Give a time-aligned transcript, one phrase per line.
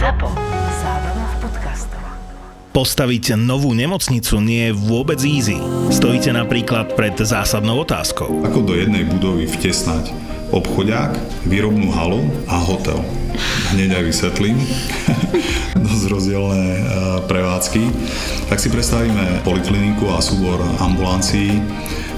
[0.00, 0.32] ZAPO.
[0.80, 2.00] Zábrná v podcastov.
[2.72, 5.60] Postaviť novú nemocnicu nie je vôbec easy.
[5.92, 8.40] Stojíte napríklad pred zásadnou otázkou.
[8.48, 10.08] Ako do jednej budovy vtesnať
[10.56, 12.96] obchodiák, výrobnú halu a hotel.
[13.76, 14.56] Hneď aj vysvetlím.
[15.84, 16.82] Dosť rozdielne e,
[17.28, 17.84] prevádzky.
[18.48, 21.60] Tak si predstavíme polikliniku a súbor ambulancií,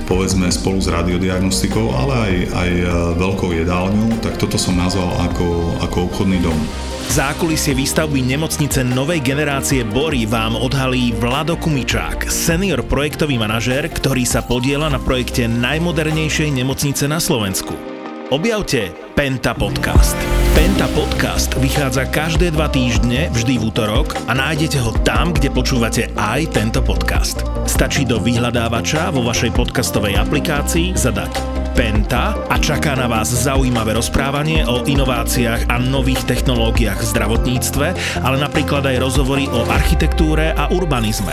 [0.07, 2.87] povedzme spolu s radiodiagnostikou, ale aj, aj e,
[3.19, 6.55] veľkou jedálňou, tak toto som nazval ako, ako obchodný dom.
[7.13, 14.41] Zákulisie výstavby nemocnice novej generácie Bory vám odhalí Vlado Kumičák, senior projektový manažér, ktorý sa
[14.41, 17.77] podiela na projekte najmodernejšej nemocnice na Slovensku.
[18.33, 20.17] Objavte Penta Podcast.
[20.57, 26.09] Penta Podcast vychádza každé dva týždne, vždy v útorok a nájdete ho tam, kde počúvate
[26.17, 27.45] aj tento podcast.
[27.69, 34.61] Stačí do vyhľadávača vo vašej podcastovej aplikácii zadať Penta a čaká na vás zaujímavé rozprávanie
[34.69, 37.87] o inováciách a nových technológiách v zdravotníctve,
[38.21, 41.33] ale napríklad aj rozhovory o architektúre a urbanizme.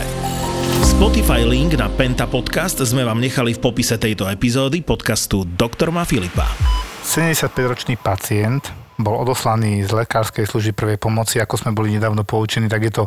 [0.80, 6.08] Spotify link na Penta Podcast sme vám nechali v popise tejto epizódy podcastu Doktor Ma
[6.08, 6.48] Filipa.
[7.04, 12.88] 75-ročný pacient bol odoslaný z lekárskej služby prvej pomoci, ako sme boli nedávno poučení, tak
[12.88, 13.04] je to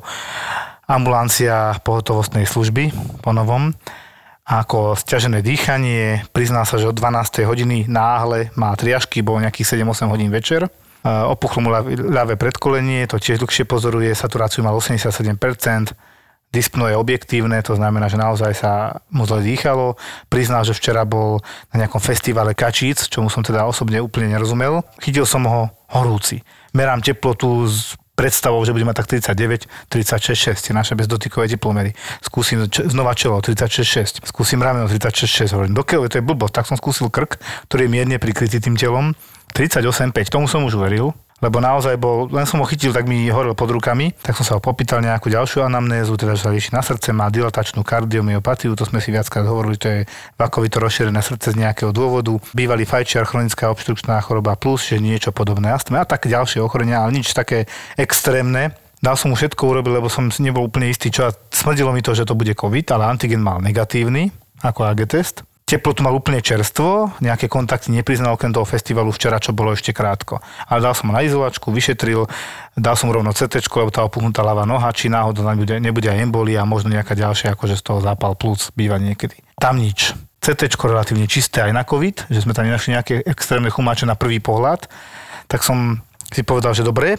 [0.85, 2.94] ambulancia pohotovostnej služby
[3.25, 3.73] po novom
[4.44, 7.47] ako stiažené dýchanie, prizná sa, že od 12.
[7.47, 10.67] hodiny náhle má triažky, bolo nejakých 7-8 hodín večer.
[11.03, 15.95] Opuchlo mu ľavé predkolenie, to tiež dlhšie pozoruje, saturáciu mal 87%,
[16.53, 19.97] dyspno je objektívne, to znamená, že naozaj sa mu zle dýchalo.
[20.30, 21.41] Priznal, že včera bol
[21.73, 24.83] na nejakom festivale kačíc, čomu som teda osobne úplne nerozumel.
[25.02, 26.45] Chytil som ho horúci.
[26.78, 31.97] Merám teplotu z predstavou, že bude mať tak 39, 36, 6, tie naše bezdotykové teplomery.
[32.22, 36.53] Skúsim č- znova čelo, 36, 6, skúsim rameno, 36, 6, hovorím, dokiaľ to je blbosť,
[36.61, 39.17] tak som skúsil krk, ktorý je mierne prikrytý tým telom,
[39.58, 43.27] 38, 5, tomu som už uveril, lebo naozaj bol, len som ho chytil, tak mi
[43.27, 46.72] horel pod rukami, tak som sa ho popýtal nejakú ďalšiu anamnézu, teda že sa rieši
[46.72, 50.00] na srdce, má dilatačnú kardiomyopatiu, to sme si viackrát hovorili, to je
[50.39, 55.75] vakovito rozšírené srdce z nejakého dôvodu, bývalý fajčiar, chronická obštrukčná choroba plus, že niečo podobné
[55.75, 57.67] astme a tak ďalšie ochorenia, ale nič také
[58.00, 58.72] extrémne.
[59.03, 62.16] Dal som mu všetko urobiť, lebo som nebol úplne istý, čo a smrdilo mi to,
[62.16, 64.31] že to bude COVID, ale antigen mal negatívny,
[64.63, 69.56] ako AG test teplotu mal úplne čerstvo, nejaké kontakty nepriznal okrem toho festivalu včera, čo
[69.56, 70.44] bolo ešte krátko.
[70.68, 72.28] Ale dal som ho na izolačku, vyšetril,
[72.75, 76.62] dal som rovno CT, lebo tá opuchnutá ľavá noha, či náhodou nebude, nebude aj embolia
[76.62, 79.40] a možno nejaká ďalšia, akože z toho zápal plus býva niekedy.
[79.57, 80.12] Tam nič.
[80.44, 84.44] CT relatívne čisté aj na COVID, že sme tam nenašli nejaké extrémne chumáče na prvý
[84.44, 84.91] pohľad,
[85.47, 87.16] tak som si povedal, že dobre,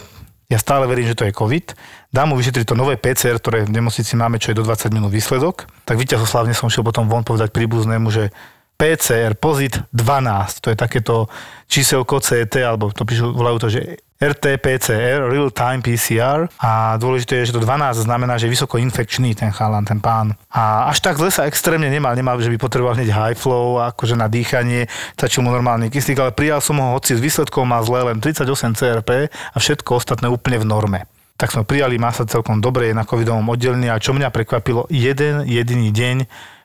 [0.52, 1.72] ja stále verím, že to je COVID,
[2.12, 5.10] dám mu vyšetriť to nové PCR, ktoré v nemocnici máme, čo je do 20 minút
[5.10, 8.28] výsledok, tak víťazoslavne som šiel potom von povedať príbuznému, že
[8.74, 11.30] PCR pozit 12, to je takéto
[11.70, 13.80] číselko CT, alebo to píšu, volajú to, že
[14.24, 19.36] RT-PCR, Real Time PCR a dôležité je, že to 12 znamená, že je vysoko infekčný
[19.36, 20.32] ten chalan, ten pán.
[20.48, 24.16] A až tak zle sa extrémne nemal, nemal, že by potreboval hneď high flow, akože
[24.16, 28.06] na dýchanie, stačil mu normálny kyslík, ale prijal som ho, hoci s výsledkom má zle
[28.06, 28.48] len 38
[28.78, 31.00] CRP a všetko ostatné úplne v norme.
[31.34, 34.86] Tak sme prijali, má sa celkom dobre, je na covidovom oddelení a čo mňa prekvapilo,
[34.88, 36.16] jeden jediný deň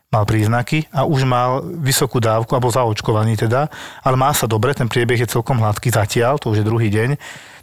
[0.10, 3.70] mal príznaky a už mal vysokú dávku, alebo zaočkovaný teda,
[4.02, 7.14] ale má sa dobre, ten priebeh je celkom hladký zatiaľ, to už je druhý deň,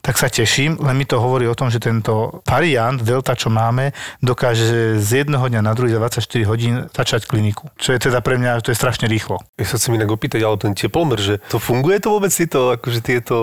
[0.07, 3.91] tak sa teším, len mi to hovorí o tom, že tento variant Delta, čo máme,
[4.23, 7.67] dokáže z jedného dňa na druhý za 24 hodín začať kliniku.
[7.75, 9.43] Čo je teda pre mňa, to je strašne rýchlo.
[9.59, 12.79] Ja sa chcem inak opýtať, ale ten teplomer, že to funguje to vôbec si to,
[12.79, 13.35] akože tieto...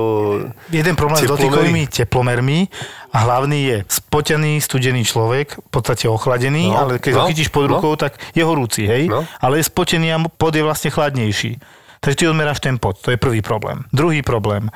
[0.72, 2.72] Jeden problém s dotykovými teplomermi
[3.12, 7.52] a hlavný je spotený, studený človek, v podstate ochladený, no, ale keď no, ho chytíš
[7.52, 7.76] pod no.
[7.76, 8.00] rukou, no.
[8.00, 9.12] tak je horúci, hej?
[9.12, 9.28] No.
[9.44, 11.60] Ale je spotený a pod je vlastne chladnejší.
[12.00, 13.84] Takže ty odmeráš ten pot, to je prvý problém.
[13.92, 14.72] Druhý problém,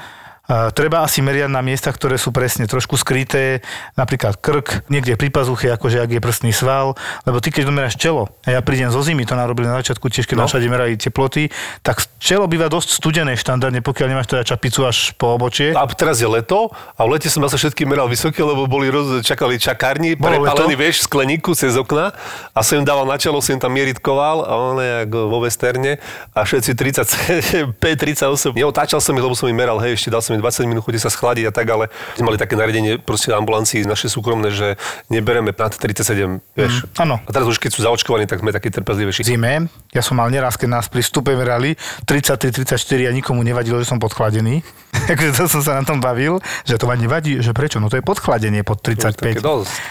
[0.48, 3.60] Treba asi meriať na miestach, ktoré sú presne trošku skryté,
[4.00, 6.96] napríklad krk, niekde pri pazuche, akože ak je prstný sval,
[7.28, 10.24] lebo ty keď domeráš čelo, a ja prídem zo zimy, to narobili na začiatku tiež,
[10.24, 10.48] keď no.
[10.48, 11.52] všade merali teploty,
[11.84, 15.76] tak čelo býva dosť studené štandardne, pokiaľ nemáš teda čapicu až po obočie.
[15.76, 19.20] A teraz je leto a v lete som zase všetky meral vysoké, lebo boli roz,
[19.28, 22.16] čakali čakárni, prepálený, vieš, skleníku cez okna
[22.56, 26.00] a som im dával na čelo, som im tam mieritkoval a on je vo westerne
[26.32, 28.56] a všetci 30, 38.
[28.64, 31.12] Neotáčal som ich, lebo som im meral, hej, ešte dal som 20 minút chodí sa
[31.12, 31.90] schladiť a tak, ale
[32.22, 34.80] mali také nariadenie proste ambulancii naše súkromné, že
[35.10, 36.74] nebereme nad 37, vieš.
[36.84, 37.16] Mm, áno.
[37.26, 39.26] A teraz už keď sú zaočkovaní, tak sme takí trpezlivejší.
[39.26, 41.74] Zime, ja som mal neraz, keď nás pri stupe merali
[42.06, 44.62] 33, 34 a nikomu nevadilo, že som podchladený.
[45.10, 47.78] Takže to som sa na tom bavil, že to ma nevadí, že prečo?
[47.78, 49.40] No to je podchladenie pod 35.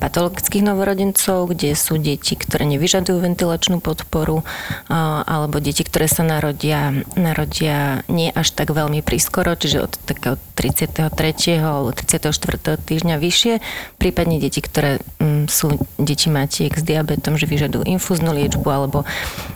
[0.00, 6.90] patologických novorodencov, kde sú deti, ktoré nevyžadujú ventilačnú podporu, uh, alebo deti, ktoré sa narodia,
[7.14, 11.60] narodia nie až tak veľmi prískoro, čiže od takého 33.
[11.60, 12.32] alebo 34.
[12.80, 13.54] týždňa vyššie,
[14.00, 19.04] prípadne deti, ktoré um, sú deti matiek s diabetom, že vyžadujú infúznu liečbu alebo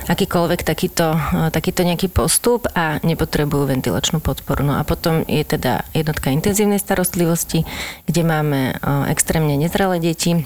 [0.06, 4.62] akýkoľvek takýto, uh, takýto nejaký postup a nepotrebujú ventilačnú podporu.
[4.62, 7.64] No a potom je teda jednotka intenzívnej starostlivosti,
[8.06, 8.78] kde máme
[9.08, 10.42] extrémne nezrelé deti,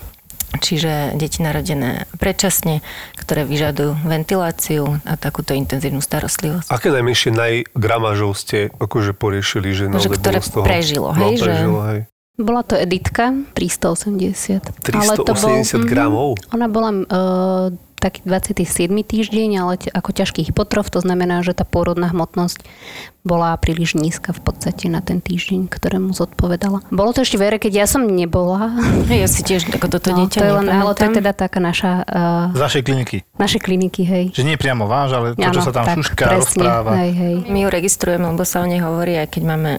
[0.60, 2.84] čiže deti narodené predčasne,
[3.16, 6.68] ktoré vyžadujú ventiláciu a takúto intenzívnu starostlivosť.
[6.68, 10.64] Aké najmenšie najgramážov ste akože poriešili, že naozaj ktoré bolo z toho...
[10.66, 12.00] prežilo, no, hej, že- prežilo, hej.
[12.40, 14.64] Bola to Editka, 380.
[14.80, 16.40] 380 mhm, gramov?
[16.56, 17.68] Ona bola uh,
[18.00, 18.64] taký 27.
[19.04, 22.64] týždeň, ale t- ako ťažký hypotrof, to znamená, že tá pôrodná hmotnosť
[23.20, 26.80] bola príliš nízka v podstate na ten týždeň, ktorému zodpovedala.
[26.88, 28.72] Bolo to ešte v ére, keď ja som nebola.
[29.06, 31.60] Ja si tiež ako toto No, dieťa to je len, ale to je teda taká
[31.60, 33.16] naša, uh, Z vašej kliniky.
[33.36, 34.24] naše kliniky, hej.
[34.32, 36.90] Že nie priamo váš, ale to, čo Áno, sa tam tak, šušká, presne, rozpráva.
[36.96, 37.34] Hej, hej.
[37.46, 39.70] My ju registrujeme, lebo sa o nej hovorí, aj keď máme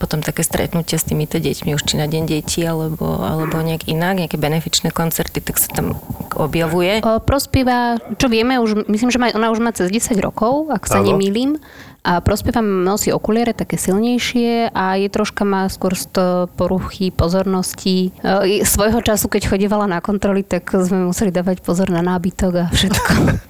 [0.00, 4.24] potom také stretnutie s týmito deťmi už či na deň detí, alebo, alebo nejak inak,
[4.24, 6.00] nejaké benefičné koncerty, tak sa tam
[6.32, 7.04] objavuje.
[7.04, 10.88] O, prospieva, čo vieme, už, myslím, že má, ona už má cez 10 rokov, ak
[10.88, 11.12] sa Áno.
[11.12, 11.60] nemýlim.
[12.00, 16.24] A prospieva nosí okuliare také silnejšie a je troška má skôr z to
[16.56, 18.16] poruchy pozornosti.
[18.24, 22.64] E, svojho času, keď chodievala na kontroly, tak sme museli dávať pozor na nábytok a
[22.72, 23.12] všetko.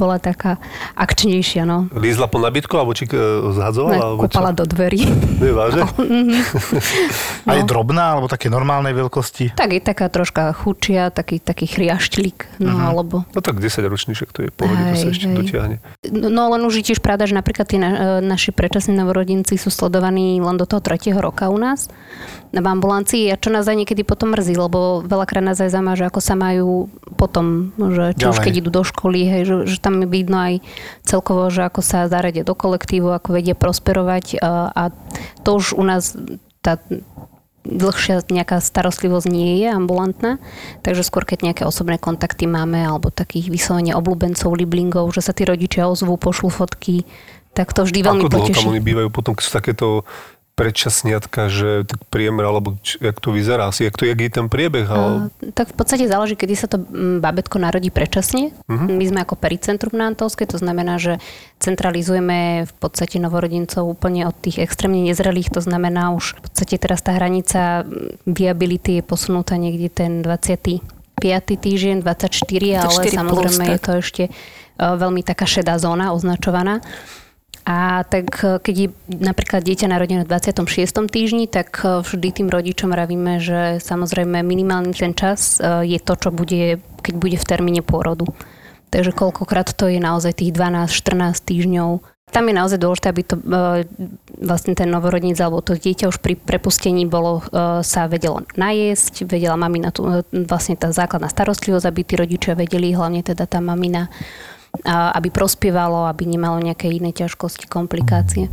[0.00, 0.56] Bola taká
[0.96, 1.92] akčnejšia, no.
[1.92, 3.16] Lízla po nabytku, alebo či e,
[3.52, 4.16] zhadzovala?
[4.16, 4.24] čo?
[4.26, 5.04] Kúpala do dverí.
[5.42, 5.84] Nie, vážne?
[7.48, 9.56] A je drobná, alebo také normálnej veľkosti.
[9.56, 13.28] Tak je taká troška chučia, taký, taký chriašťlík, no alebo...
[13.36, 15.36] No tak 10 ročníček to je pohode, to sa ešte hej.
[15.36, 15.76] dotiahne.
[16.10, 19.68] No len už je tiež pravda, že napríklad tí na, e, naši predčasní novorodenci sú
[19.68, 21.92] sledovaní len do toho tretieho roka u nás
[22.50, 26.04] v ambulancii a čo nás aj niekedy potom mrzí, lebo veľakrát nás aj zaujíma, že
[26.10, 28.46] ako sa majú potom, že či už Ďalej.
[28.50, 30.54] keď idú do školy, hej, že, že tam je vidno aj
[31.02, 34.82] celkovo, že ako sa zaradia do kolektívu, ako vedia prosperovať a, a
[35.42, 36.14] to už u nás
[36.62, 36.78] tá
[37.60, 40.40] dlhšia nejaká starostlivosť nie je ambulantná,
[40.80, 45.44] takže skôr keď nejaké osobné kontakty máme alebo takých vyslovene obľúbencov, liblingov, že sa tí
[45.44, 47.04] rodičia ozvú, pošlú fotky,
[47.52, 48.66] tak to vždy veľmi Ako dlho tam poteší.
[48.70, 49.88] oni bývajú potom, keď sú takéto
[50.60, 54.52] predčasniatka, že tak priemer, alebo či, jak to vyzerá asi, jak, to, jak je ten
[54.52, 55.32] priebeh, ale...
[55.32, 58.52] A, tak v podstate záleží, kedy sa to mm, babetko narodí predčasne.
[58.68, 58.92] Mhm.
[58.92, 61.16] My sme ako pericentrum na Antolskej, to znamená, že
[61.64, 67.00] centralizujeme v podstate novorodencov úplne od tých extrémne nezrelých, to znamená už v podstate teraz
[67.00, 70.84] tá hranica mm, viability je posunutá niekde ten 25.
[71.56, 73.86] týždeň, 24, ale 24 plus, samozrejme je tak.
[73.88, 74.30] to ešte e,
[74.76, 76.84] veľmi taká šedá zóna označovaná.
[77.70, 80.90] A tak e, keď je napríklad dieťa narodené v 26.
[81.06, 86.18] týždni, tak e, vždy tým rodičom vravíme, že samozrejme minimálny ten čas e, je to,
[86.18, 88.26] čo bude, keď bude v termíne pôrodu.
[88.90, 92.02] Takže koľkokrát to je naozaj tých 12-14 týždňov.
[92.34, 93.34] Tam je naozaj dôležité, aby to
[94.38, 97.42] vlastne ten novorodníc alebo to dieťa už pri prepustení bolo,
[97.82, 103.26] sa vedelo najesť, vedela mamina tu, vlastne tá základná starostlivosť, aby tí rodičia vedeli, hlavne
[103.26, 104.06] teda tá mamina,
[104.86, 108.48] aby prospievalo, aby nemalo nejaké iné ťažkosti, komplikácie.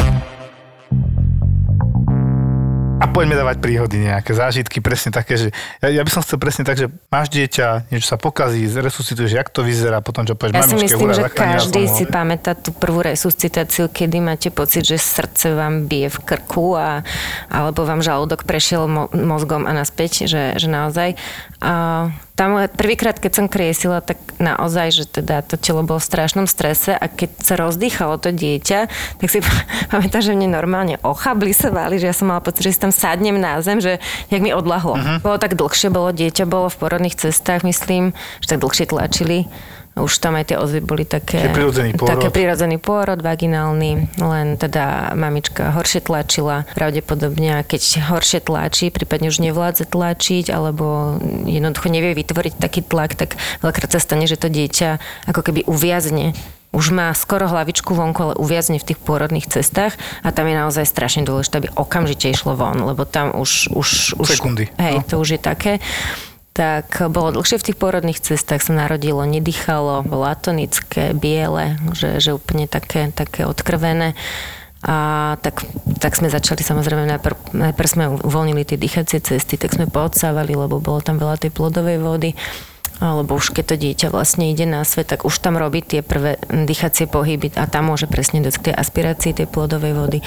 [2.98, 5.48] A poďme dávať príhody nejaké, zážitky, presne také, že
[5.86, 9.54] ja, ja by som chcel presne tak, že máš dieťa, niečo sa pokazí, resuscituješ, jak
[9.54, 13.94] to vyzerá, potom čo povieš Ja si myslím, že každý si pamätá tú prvú resuscitáciu,
[13.94, 17.06] kedy máte pocit, že srdce vám bije v krku a,
[17.54, 21.22] alebo vám žalúdok prešiel mo- mozgom a naspäť, že, že naozaj.
[21.58, 26.46] A tam prvýkrát, keď som kriesila, tak naozaj, že teda to telo bolo v strašnom
[26.46, 28.80] strese a keď sa rozdýchalo to dieťa,
[29.18, 29.42] tak si
[29.92, 32.94] pamätám, že mne normálne ochabli sa váli, že ja som mala pocit, že si tam
[32.94, 33.98] sadnem na zem, že
[34.30, 35.02] jak mi odlahlo.
[35.02, 35.18] Uh-huh.
[35.26, 38.14] Bolo tak dlhšie, bolo dieťa, bolo v porodných cestách, myslím,
[38.46, 39.50] že tak dlhšie tlačili.
[39.98, 41.42] Už tam aj tie ozvy boli také...
[41.42, 42.10] Čiže prirodzený pôrod.
[42.14, 46.70] Také prirodzený pôrod, vaginálny, len teda mamička horšie tlačila.
[46.78, 51.18] Pravdepodobne, keď horšie tlačí, prípadne už nevládze tlačiť, alebo
[51.50, 53.36] jednoducho nevie vytvoriť taký tlak, tak
[53.66, 56.38] veľakrát sa stane, že to dieťa ako keby uviazne
[56.76, 60.84] už má skoro hlavičku vonku, ale uviazne v tých pôrodných cestách a tam je naozaj
[60.84, 63.72] strašne dôležité, aby okamžite išlo von, lebo tam už...
[63.72, 64.68] už, už Sekundy.
[64.76, 65.08] Hej, No.
[65.08, 65.74] to už je také
[66.58, 72.34] tak bolo dlhšie v tých pôrodných cestách, sa narodilo, nedýchalo, bolo atonické, biele, že, že
[72.34, 74.18] úplne také, také odkrvené.
[74.82, 75.62] A tak,
[76.02, 80.82] tak sme začali samozrejme, najprv, najprv sme uvoľnili tie dýchacie cesty, tak sme poodsávali, lebo
[80.82, 82.34] bolo tam veľa tej plodovej vody
[82.98, 86.42] alebo už keď to dieťa vlastne ide na svet, tak už tam robí tie prvé
[86.50, 90.20] dýchacie pohyby a tam môže presne dojsť k tej aspirácii tej plodovej vody.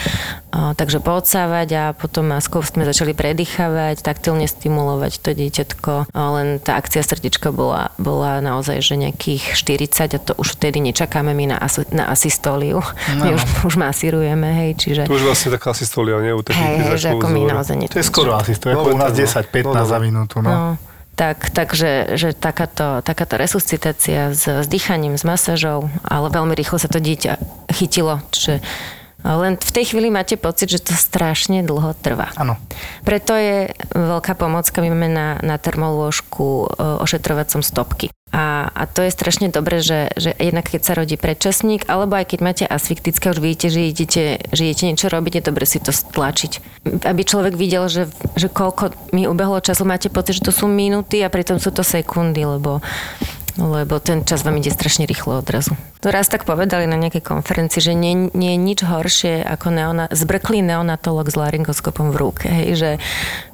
[0.51, 5.93] A, takže poodsávať a potom maskou sme začali predýchavať, taktilne stimulovať to dieťatko.
[6.11, 10.83] A len tá akcia srdiečka bola, bola naozaj, že nejakých 40 a to už vtedy
[10.83, 12.83] nečakáme my na, as, na asistóliu.
[13.21, 15.03] My už, už masírujeme, hej, čiže...
[15.07, 16.33] To už vlastne taká asystolia, nie?
[16.35, 19.29] U Hej, hej, že ako my naozaj To je skoro No, ako u nás veď
[19.29, 19.45] áno.
[19.53, 19.85] 10-15 No, no.
[19.87, 20.37] za minútu.
[20.41, 20.51] No.
[20.51, 20.90] No,
[21.21, 26.89] tak, takže že takáto, takáto resuscitácia s, s dýchaním, s masážou, ale veľmi rýchlo sa
[26.89, 27.37] to dieťa
[27.77, 28.25] chytilo.
[28.33, 28.65] Čiže
[29.21, 32.33] len v tej chvíli máte pocit, že to strašne dlho trvá.
[32.41, 32.57] Áno.
[33.05, 38.09] Preto je veľká pomocka, my máme na, na termolôžku e, ošetrovacom stopky.
[38.31, 42.31] A, a to je strašne dobré, že, že jednak keď sa rodí predčasník, alebo aj
[42.31, 44.23] keď máte asfiktické, už vidíte, že idete,
[44.55, 46.53] že idete niečo robiť, je dobre si to stlačiť.
[47.11, 48.07] Aby človek videl, že,
[48.39, 51.83] že koľko mi ubehlo času, máte pocit, že to sú minúty a pritom sú to
[51.83, 52.79] sekundy, lebo
[53.57, 55.75] lebo ten čas vám ide strašne rýchlo odrazu.
[56.01, 60.05] To raz tak povedali na nejakej konferencii, že nie, nie je nič horšie ako neona,
[60.09, 62.47] zbrklý neonatolog s laryngoskopom v ruke.
[62.49, 62.93] Hej, že,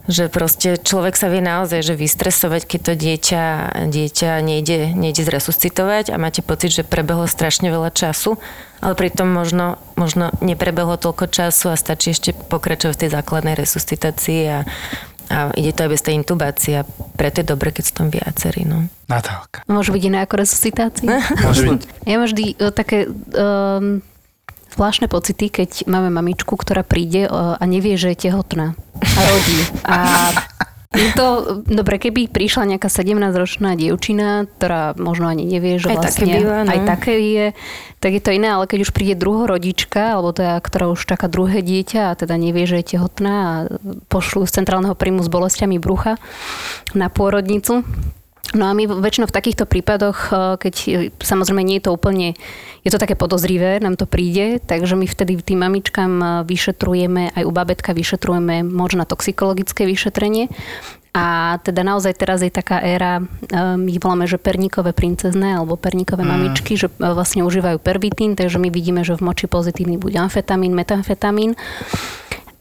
[0.06, 3.44] že proste človek sa vie naozaj že vystresovať, keď to dieťa,
[3.90, 8.38] dieťa nejde, nejde zresuscitovať a máte pocit, že prebehlo strašne veľa času,
[8.78, 14.40] ale pritom možno, možno neprebehlo toľko času a stačí ešte pokračovať v tej základnej resuscitácii
[14.46, 14.58] a,
[15.26, 16.86] a ide to aj bez tej intubácie a
[17.18, 18.62] preto je dobre, keď sú tam viacerí.
[18.62, 18.86] No.
[19.10, 19.66] Natálka.
[19.66, 21.18] Môže byť iné ako resuscitácia?
[21.46, 21.82] Môže byť.
[22.06, 24.02] Ja mám vždy o, také um,
[24.74, 29.58] zvláštne pocity, keď máme mamičku, ktorá príde o, a nevie, že je tehotná a rodí.
[29.82, 29.96] A
[30.90, 31.26] to,
[31.66, 36.58] dobre, keby prišla nejaká 17-ročná dievčina, ktorá možno ani nevie, že Aj také vlastne býva,
[36.62, 36.70] no.
[36.72, 37.46] aj také je,
[37.98, 41.60] tak je to iné, ale keď už príde druhorodička, alebo teda, ktorá už čaká druhé
[41.60, 43.52] dieťa a teda nevie, že je tehotná a
[44.06, 46.16] pošlu z centrálneho príjmu s bolestiami brucha
[46.94, 47.82] na pôrodnicu,
[48.54, 52.38] No a my väčšinou v takýchto prípadoch, eh, keď eh, samozrejme nie je to úplne,
[52.86, 57.42] je to také podozrivé, nám to príde, takže my vtedy tým mamičkám eh, vyšetrujeme, aj
[57.42, 60.46] u babetka vyšetrujeme možno toxikologické vyšetrenie.
[61.16, 66.20] A teda naozaj teraz je taká éra, my ich voláme, že perníkové princezné alebo perníkové
[66.20, 66.28] mm.
[66.28, 71.56] mamičky, že vlastne užívajú pervitín, takže my vidíme, že v moči pozitívny bude amfetamín, metamfetamín.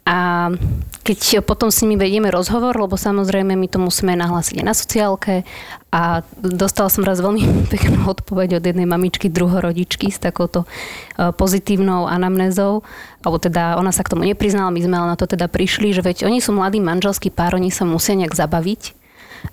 [0.06, 0.54] A
[1.02, 5.42] keď potom s nimi vedieme rozhovor, lebo samozrejme my to musíme nahlásiť na sociálke.
[5.90, 7.42] A dostala som raz veľmi
[7.74, 12.86] peknú odpoveď od jednej mamičky, druhorodičky s takouto e, pozitívnou anamnézou,
[13.26, 16.06] alebo teda ona sa k tomu nepriznala, my sme ale na to teda prišli, že
[16.06, 19.05] veď oni sú mladý manželský pár, oni sa musia nejak zabaviť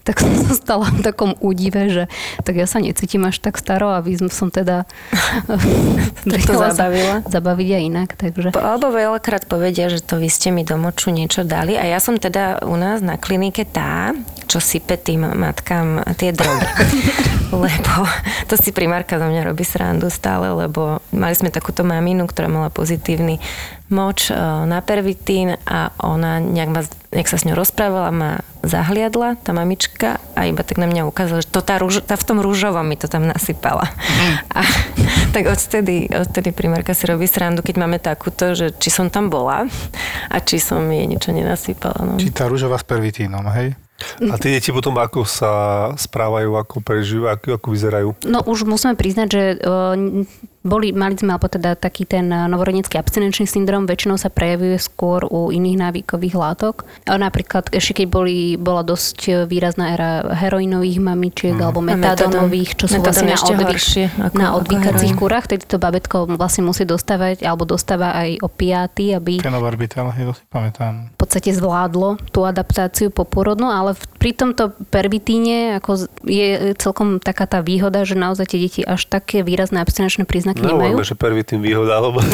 [0.03, 2.05] tak som sa stala v takom údive, že
[2.43, 4.89] tak ja sa necítim až tak staro a vy som teda
[6.29, 7.17] vedela sa zabavila.
[7.29, 8.09] zabaviť aj inak.
[8.17, 8.49] Takže.
[8.57, 12.17] Alebo veľakrát povedia, že to vy ste mi do moču niečo dali a ja som
[12.17, 14.17] teda u nás na klinike tá,
[14.51, 16.67] čo sype tým matkám tie drogy.
[17.53, 18.09] lebo
[18.49, 22.73] to si primárka zo mňa robí srandu stále, lebo mali sme takúto maminu, ktorá mala
[22.73, 23.41] pozitívny
[23.93, 24.35] moč e,
[24.65, 26.83] na pervitín a ona nejak, ma,
[27.13, 28.31] nejak sa s ňou rozprávala, ma
[28.65, 32.25] zahliadla, tá mamička a iba tak na mňa ukázala, že to tá, rúž, tá v
[32.25, 33.93] tom rúžovom mi to tam nasypala.
[34.51, 34.65] A,
[35.37, 39.69] tak odtedy, odtedy primárka si robí srandu, keď máme takúto, že či som tam bola
[40.33, 42.01] a či som jej niečo nenasypala.
[42.03, 42.15] No.
[42.17, 43.77] Či tá rúžová s pervitínom, hej?
[44.19, 45.53] A tie deti potom ako sa
[45.95, 48.09] správajú, ako prežívajú, ako, ako vyzerajú?
[48.27, 49.95] No už musíme priznať, že uh,
[50.63, 55.51] boli, mali sme alebo teda taký ten novorodenecký abstinenčný syndrom, väčšinou sa prejavuje skôr u
[55.51, 56.87] iných návykových látok.
[57.11, 61.63] A napríklad ešte keď boli, bola dosť výrazná era heroinových mamičiek mm.
[61.67, 66.31] alebo metadónových, čo sú vlastne na, odvyk, horšie, ako, na odvykacích kúrach, vtedy to babetko
[66.39, 71.11] vlastne musí dostávať alebo dostáva aj opiáty, aby Fenobarbital, ja to si pamätám.
[71.11, 77.59] v podstate zvládlo tú adaptáciu poporodnú, ale pri tomto pervitíne ako je celkom taká tá
[77.59, 80.97] výhoda, že naozaj tie deti až také výrazné abstinenčné príznaky príznaky no, nemajú.
[81.01, 82.21] No, že pervitín výhoda, alebo...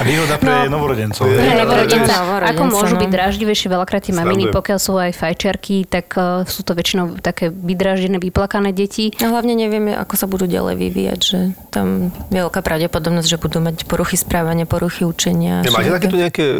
[0.00, 1.24] A výhoda pre no, novorodencov.
[1.28, 2.14] Pre novorodenca.
[2.40, 3.00] Ako môžu no.
[3.04, 7.52] byť draždivejšie veľakrát tie maminy, pokiaľ sú aj fajčiarky, tak uh, sú to väčšinou také
[7.52, 9.12] vydraždené, vyplakané deti.
[9.20, 13.84] A hlavne nevieme, ako sa budú ďalej vyvíjať, že tam veľká pravdepodobnosť, že budú mať
[13.84, 15.62] poruchy správania, poruchy učenia.
[15.64, 16.56] Nemáte takéto nejaké e,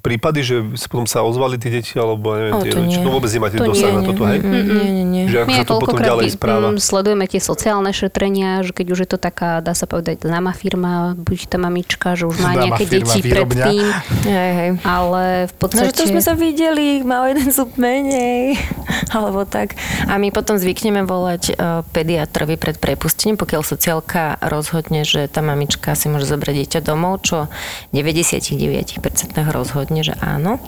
[0.00, 0.56] prípady, že
[0.88, 3.92] potom sa ozvali tie deti, alebo neviem, o, tie, či to vôbec nemáte to dosah
[3.92, 4.38] na toto, hej?
[4.40, 5.24] Nie, nie, nie.
[5.28, 6.66] Že ako My sa to potom ďalej správa?
[6.80, 11.14] sledujeme tie sociálne šetrenia, že keď už je to taká, dá sa povedať, známa firma,
[11.14, 13.84] buď tá mamička, že už má nejaké deti predtým.
[14.26, 14.70] Hej, hej.
[14.82, 15.86] Ale v podstate...
[15.86, 18.58] No, že to sme sa videli, mal jeden zub menej,
[19.16, 19.78] alebo tak.
[20.06, 25.94] A my potom zvykneme volať uh, pediatrovi pred prepustením, pokiaľ sociálka rozhodne, že tá mamička
[25.94, 27.46] si môže zobrať dieťa domov, čo
[27.92, 29.02] 99%
[29.50, 30.58] rozhodne, že áno.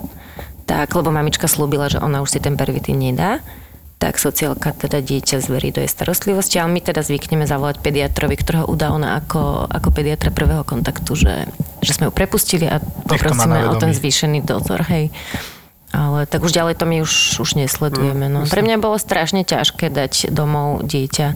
[0.63, 3.43] Tak, lebo mamička slúbila, že ona už si ten pervitín nedá
[3.97, 8.67] tak sociálka teda dieťa zverí do jej starostlivosti, ale my teda zvykneme zavolať pediatrovi, ktorého
[8.67, 11.35] udá ona ako, ako pediatra prvého kontaktu, že,
[11.79, 15.07] že sme ju prepustili a poprosíme o ten zvýšený dozor, hej.
[15.93, 18.25] Ale tak už ďalej to my už, už nesledujeme.
[18.25, 18.49] No.
[18.49, 21.27] Pre mňa bolo strašne ťažké dať domov dieťa,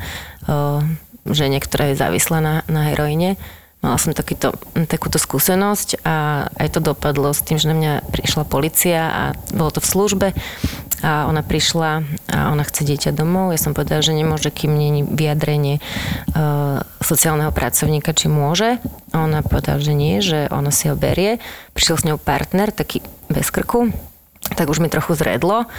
[1.30, 3.38] že niektoré je závislé na, na heroíne.
[3.78, 4.58] Mala som takýto,
[4.90, 9.70] takúto skúsenosť a aj to dopadlo s tým, že na mňa prišla policia a bolo
[9.70, 10.28] to v službe
[11.06, 12.02] a ona prišla
[12.34, 13.54] a ona chce dieťa domov.
[13.54, 18.82] Ja som povedala, že nemôže, kým nie vyjadrenie uh, sociálneho pracovníka, či môže.
[19.14, 21.38] A ona povedala, že nie, že ona si ho berie.
[21.78, 23.94] Prišiel s ňou partner, taký bez krku,
[24.58, 25.70] tak už mi trochu zredlo.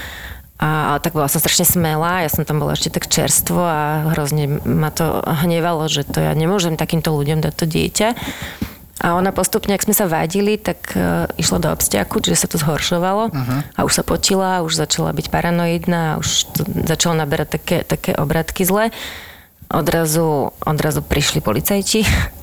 [0.59, 4.59] A, tak bola som strašne smelá, ja som tam bola ešte tak čerstvo a hrozne
[4.66, 8.09] ma to hnevalo, že to ja nemôžem takýmto ľuďom dať to dieťa.
[8.99, 12.59] A ona postupne, ak sme sa vadili, tak uh, išla do obstiaku, čiže sa to
[12.59, 13.59] zhoršovalo uh-huh.
[13.79, 18.66] a už sa potila, už začala byť paranoidná, už to začalo naberať také, také obratky
[18.66, 18.90] zle.
[19.71, 22.03] Odrazu, odrazu prišli policajti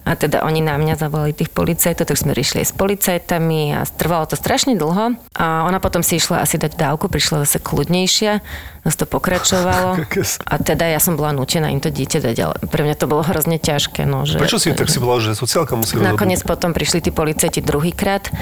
[0.00, 4.26] a teda oni na mňa zavolali tých policajtov, tak sme aj s policajtami a trvalo
[4.26, 5.14] to strašne dlho.
[5.36, 8.40] A ona potom si išla asi dať dávku, prišla zase kľudnejšia,
[8.82, 10.00] zase to pokračovalo.
[10.52, 13.22] A teda ja som bola nutená im to dieťa dať, ale pre mňa to bolo
[13.22, 14.08] hrozne ťažké.
[14.08, 17.60] No, že, Prečo si tak si bola, že sociálka musí Nakoniec potom prišli tí policajti
[17.62, 18.32] druhýkrát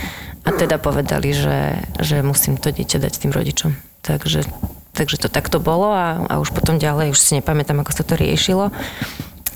[0.46, 3.76] a teda povedali, že, že musím to dieťa dať tým rodičom.
[4.00, 4.46] Takže,
[4.94, 8.14] takže to takto bolo a, a už potom ďalej, už si nepamätám, ako sa to
[8.16, 8.72] riešilo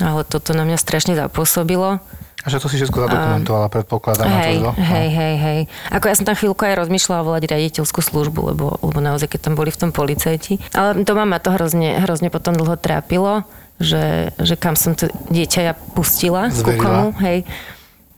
[0.02, 2.02] ale toto na mňa strašne zapôsobilo.
[2.42, 4.26] A že to si všetko zadokumentovala, predpokladám.
[4.26, 5.60] Hej, to, hej, hej, hej.
[5.94, 9.54] Ako ja som tam chvíľku aj rozmýšľala volať riaditeľskú službu, lebo, lebo naozaj, keď tam
[9.54, 10.58] boli v tom policajti.
[10.74, 13.46] Ale to ma to hrozne, hrozne potom dlho trápilo,
[13.78, 16.66] že, že kam som to dieťa ja pustila, Zverila.
[16.66, 17.46] ku komu, hej.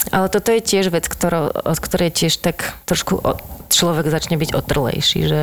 [0.08, 3.20] Ale toto je tiež vec, ktorou, od ktorej tiež tak trošku
[3.68, 5.42] človek začne byť otrlejší, že,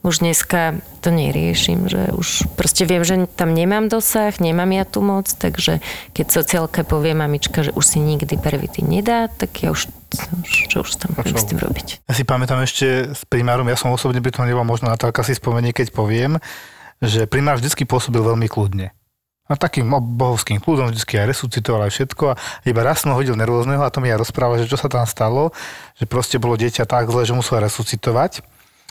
[0.00, 5.04] už dneska to neriešim, že už proste viem, že tam nemám dosah, nemám ja tu
[5.04, 5.84] moc, takže
[6.16, 9.92] keď sociálka povie mamička, že už si nikdy pervity nedá, tak ja už,
[10.40, 11.86] už, čo už tam budem s tým robiť.
[12.08, 15.36] Ja si pamätám ešte s primárom, ja som osobne by to nebol možno Natálka si
[15.36, 16.40] spomenie, keď poviem,
[17.04, 18.96] že primár vždy pôsobil veľmi kľudne.
[19.50, 23.34] A takým bohovským kľudom vždy aj resuscitoval aj všetko a iba raz som ho hodil
[23.34, 25.50] nervózneho a to mi aj rozpráva, že čo sa tam stalo,
[25.98, 28.46] že proste bolo dieťa tak zle, že musel resuscitovať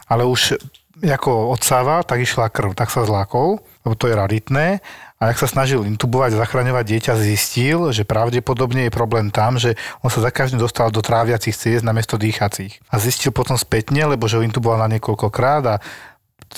[0.09, 0.57] ale už
[1.03, 4.83] ako odsáva, tak išla krv, tak sa zlákol, lebo to je raritné.
[5.19, 9.75] A ak sa snažil intubovať a zachraňovať dieťa, zistil, že pravdepodobne je problém tam, že
[9.99, 12.79] on sa za každým dostal do tráviacich ciest namiesto dýchacích.
[12.87, 15.75] A zistil potom spätne, lebo že ho intuboval na niekoľkokrát a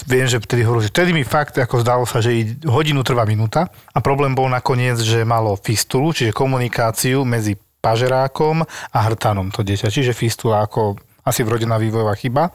[0.06, 3.66] viem, že vtedy hovoril, že vtedy mi fakt ako zdalo sa, že hodinu trvá minúta.
[3.92, 8.62] A problém bol nakoniec, že malo fistulu, čiže komunikáciu medzi pažerákom
[8.94, 9.90] a hrtanom to dieťa.
[9.90, 12.50] Čiže fistula ako asi vrodená vývojová chyba,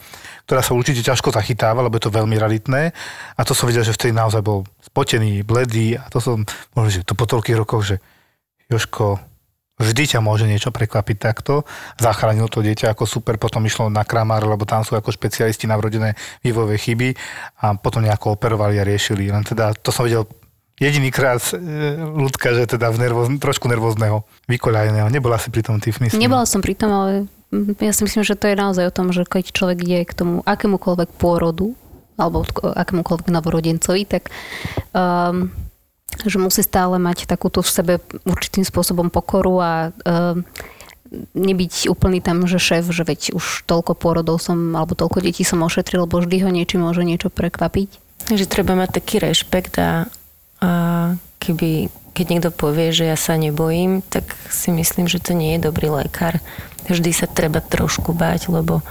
[0.46, 2.90] ktorá sa určite ťažko zachytáva, lebo je to veľmi raritné.
[3.38, 6.42] A to som videl, že vtedy naozaj bol spotený, bledý a to som,
[6.74, 7.96] možno, že to po toľkých rokoch, že
[8.66, 9.22] Joško,
[9.78, 11.62] vždy ťa môže niečo prekvapiť takto.
[12.00, 15.76] Zachránil to dieťa ako super, potom išlo na kramár, lebo tam sú ako špecialisti na
[15.76, 17.08] vrodené vývojové chyby
[17.62, 19.28] a potom nejako operovali a riešili.
[19.28, 20.26] Len teda to som videl
[20.80, 21.56] jedinýkrát e,
[22.00, 25.08] ľudka, že teda v nervoz, trošku nervózneho, vykoľajeného.
[25.12, 26.20] Nebola si pri tom, myslím.
[26.20, 27.12] Nebola som pri tom, ale
[27.80, 30.34] ja si myslím, že to je naozaj o tom, že keď človek ide k tomu
[30.44, 31.72] akémukoľvek pôrodu,
[32.16, 34.32] alebo akémukoľvek novorodencovi, tak
[34.96, 35.52] um,
[36.24, 40.40] že musí stále mať takúto v sebe určitým spôsobom pokoru a um,
[41.36, 45.62] nebyť úplný tam, že šéf, že veď už toľko pôrodov som, alebo toľko detí som
[45.62, 47.88] ošetril, lebo vždy ho niečím môže niečo prekvapiť.
[48.32, 50.10] Že treba mať taký rešpekt a,
[50.58, 50.70] a
[51.46, 55.66] keby, keď niekto povie, že ja sa nebojím, tak si myslím, že to nie je
[55.70, 56.42] dobrý lekár.
[56.86, 58.82] Vždy sa treba trošku báť, lebo,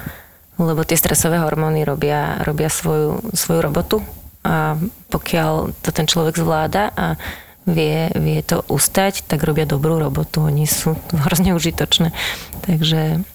[0.55, 3.97] lebo tie stresové hormóny robia, robia svoju, svoju robotu
[4.45, 4.77] a
[5.09, 7.17] pokiaľ to ten človek zvláda a
[7.65, 10.45] vie, vie to ustať, tak robia dobrú robotu.
[10.45, 10.93] Oni sú
[11.25, 12.13] hrozne užitočné.
[12.63, 13.25] Takže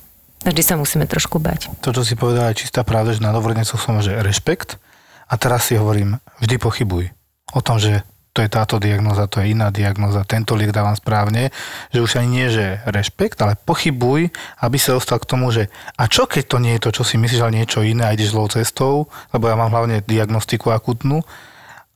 [0.47, 1.69] vždy sa musíme trošku bať.
[1.83, 4.79] To, čo si povedala, je čistá pravda, že na dobrodencoch som že rešpekt
[5.27, 7.05] a teraz si hovorím, vždy pochybuj
[7.51, 11.51] o tom, že to je táto diagnoza, to je iná diagnoza, tento liek dávam správne,
[11.91, 14.31] že už ani nie, že rešpekt, ale pochybuj,
[14.63, 15.67] aby sa dostal k tomu, že
[15.99, 18.33] a čo keď to nie je to, čo si myslíš, ale niečo iné a ideš
[18.33, 21.27] zlou cestou, lebo ja mám hlavne diagnostiku akutnú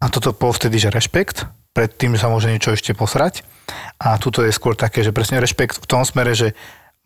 [0.03, 3.43] a toto bol vtedy, že rešpekt, predtým, sa môže niečo ešte posrať.
[3.99, 6.53] A tuto je skôr také, že presne rešpekt v tom smere, že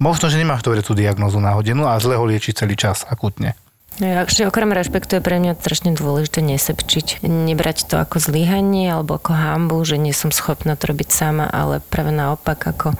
[0.02, 3.56] možno, že nemáš dobre tú diagnozu nahodenú a zle ho lieči celý čas akutne.
[3.98, 7.26] Ešte okrem rešpektu je pre mňa strašne dôležité nesepčiť.
[7.26, 11.82] Nebrať to ako zlyhanie alebo ako hambu, že nie som schopná to robiť sama, ale
[11.82, 12.94] práve naopak ako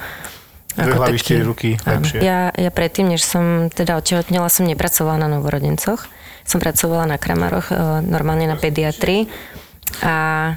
[0.78, 2.22] Dve hlavy, štyri ruky, lepšie.
[2.22, 6.06] Ja, ja predtým, než som teda otehotnela, som nepracovala na novorodencoch.
[6.46, 9.26] Som pracovala na kramaroch, e, normálne na pediatrii.
[10.06, 10.54] A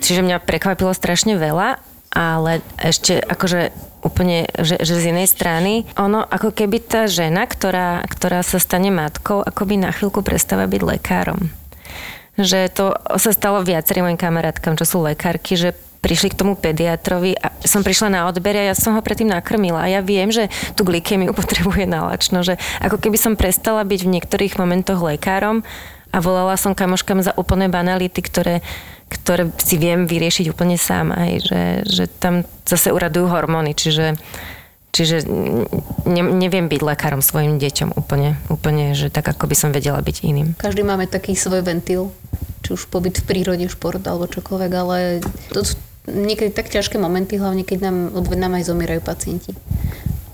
[0.00, 1.76] Čiže mňa prekvapilo strašne veľa,
[2.14, 3.74] ale ešte akože
[4.06, 8.92] úplne, že, že z inej strany, ono ako keby tá žena, ktorá, ktorá sa stane
[8.94, 11.50] matkou, akoby na chvíľku prestáva byť lekárom.
[12.38, 12.84] Že to
[13.18, 15.74] sa stalo viacerým mojim kamarátkam, čo sú lekárky, že
[16.04, 19.88] prišli k tomu pediatrovi a som prišla na odber a ja som ho predtým nakrmila
[19.88, 24.12] a ja viem, že tú glykemiu potrebuje nalačno, že ako keby som prestala byť v
[24.20, 25.64] niektorých momentoch lekárom
[26.12, 28.60] a volala som kamoškám za úplné banality, ktoré
[29.08, 31.14] ktoré si viem vyriešiť úplne sám.
[31.14, 34.16] Aj, že, že tam zase uradujú hormóny, čiže
[34.94, 35.26] Čiže
[36.06, 40.16] ne, neviem byť lekárom svojim deťom úplne, úplne, že tak ako by som vedela byť
[40.22, 40.54] iným.
[40.54, 42.14] Každý máme taký svoj ventil,
[42.62, 45.18] či už pobyt v prírode, šport alebo čokoľvek, ale
[45.50, 45.74] to sú
[46.06, 49.50] niekedy tak ťažké momenty, hlavne keď nám nám aj zomierajú pacienti.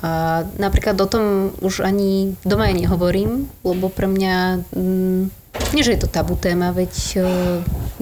[0.05, 5.39] A napríklad o tom už ani doma aj nehovorím, lebo pre mňa mm,
[5.71, 7.23] nie, že je to tabu téma, veď e,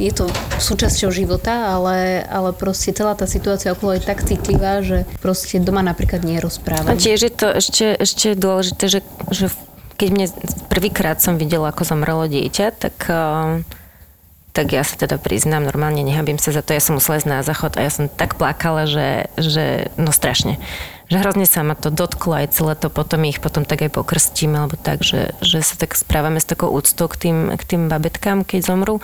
[0.01, 0.29] je to
[0.61, 5.85] súčasťou života, ale, ale proste celá tá situácia okolo je tak citlivá, že proste doma
[5.85, 6.93] napríklad nerozprávam.
[6.93, 9.01] A tiež je to ešte, ešte dôležité, že,
[9.33, 9.53] že
[10.01, 10.27] keď mne
[10.73, 13.21] prvýkrát som videla, ako zomrelo dieťa, tak e,
[14.57, 17.47] tak ja sa teda priznám, normálne nehabím sa za to, ja som musela ísť na
[17.47, 20.59] záchod a ja som tak plakala, že, že no strašne
[21.09, 24.61] že hrozne sa ma to dotklo aj celé to, potom ich potom tak aj pokrstíme,
[24.61, 28.45] alebo tak, že, že sa tak správame s takou úctou k tým, k tým babetkám,
[28.45, 29.01] keď zomrú.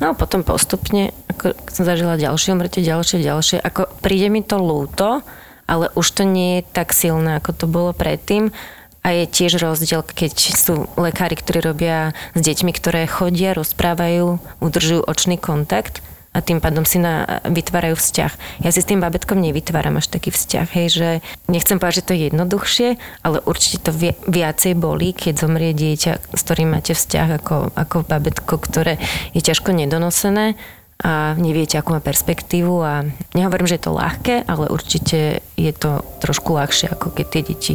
[0.00, 4.56] No a potom postupne, ako som zažila ďalšie umrtie, ďalšie, ďalšie, ako príde mi to
[4.56, 5.20] lúto,
[5.68, 8.56] ale už to nie je tak silné, ako to bolo predtým.
[9.04, 15.04] A je tiež rozdiel, keď sú lekári, ktorí robia s deťmi, ktoré chodia, rozprávajú, udržujú
[15.04, 16.00] očný kontakt
[16.38, 18.62] a tým pádom si na, vytvárajú vzťah.
[18.62, 21.08] Ja si s tým babetkom nevytváram až taký vzťah, hej, že
[21.50, 22.88] nechcem povedať, že to je jednoduchšie,
[23.26, 28.06] ale určite to vi, viacej bolí, keď zomrie dieťa, s ktorým máte vzťah ako, ako
[28.06, 29.02] babetko, ktoré
[29.34, 30.54] je ťažko nedonosené
[31.02, 33.02] a neviete, akú má perspektívu a
[33.34, 37.74] nehovorím, že je to ľahké, ale určite je to trošku ľahšie, ako keď tie deti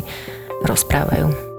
[0.63, 1.52] rozprávajú.